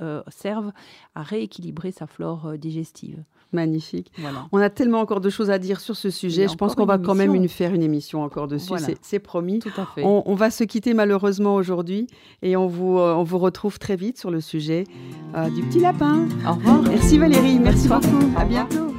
euh, 0.00 0.22
servent 0.28 0.72
à 1.14 1.22
rééquilibrer 1.22 1.90
sa 1.90 2.06
flore 2.06 2.46
euh, 2.46 2.56
digestive. 2.56 3.22
Magnifique. 3.52 4.12
On 4.52 4.58
a 4.58 4.68
tellement 4.68 5.00
encore 5.00 5.22
de 5.22 5.30
choses 5.30 5.48
à 5.48 5.58
dire 5.58 5.80
sur 5.80 5.96
ce 5.96 6.10
sujet. 6.10 6.48
Je 6.48 6.54
pense 6.54 6.74
qu'on 6.74 6.84
va 6.84 6.98
quand 6.98 7.14
même 7.14 7.34
une, 7.34 7.48
faire 7.48 7.72
une 7.72 7.82
émission 7.82 8.22
encore 8.22 8.46
dessus. 8.46 8.74
C'est 9.00 9.18
promis. 9.18 9.60
Tout 9.60 9.70
à 9.78 9.86
fait. 9.86 10.02
On, 10.04 10.34
va 10.34 10.50
se 10.50 10.64
quitter 10.64 10.92
malheureusement 10.92 11.54
aujourd'hui 11.54 12.08
et 12.42 12.56
on 12.56 12.66
vous, 12.66 12.98
euh, 12.98 13.14
on 13.14 13.22
vous 13.22 13.38
retrouve 13.38 13.78
très 13.78 13.96
vite 13.96 14.18
sur 14.18 14.30
le 14.30 14.42
sujet 14.42 14.84
du 15.54 15.62
petit 15.62 15.80
lapin. 15.80 16.28
Au 16.46 16.54
revoir. 16.54 16.82
Merci 16.82 17.16
Valérie. 17.16 17.58
Merci 17.58 17.88
beaucoup. 17.88 18.32
À 18.36 18.44
bientôt. 18.44 18.97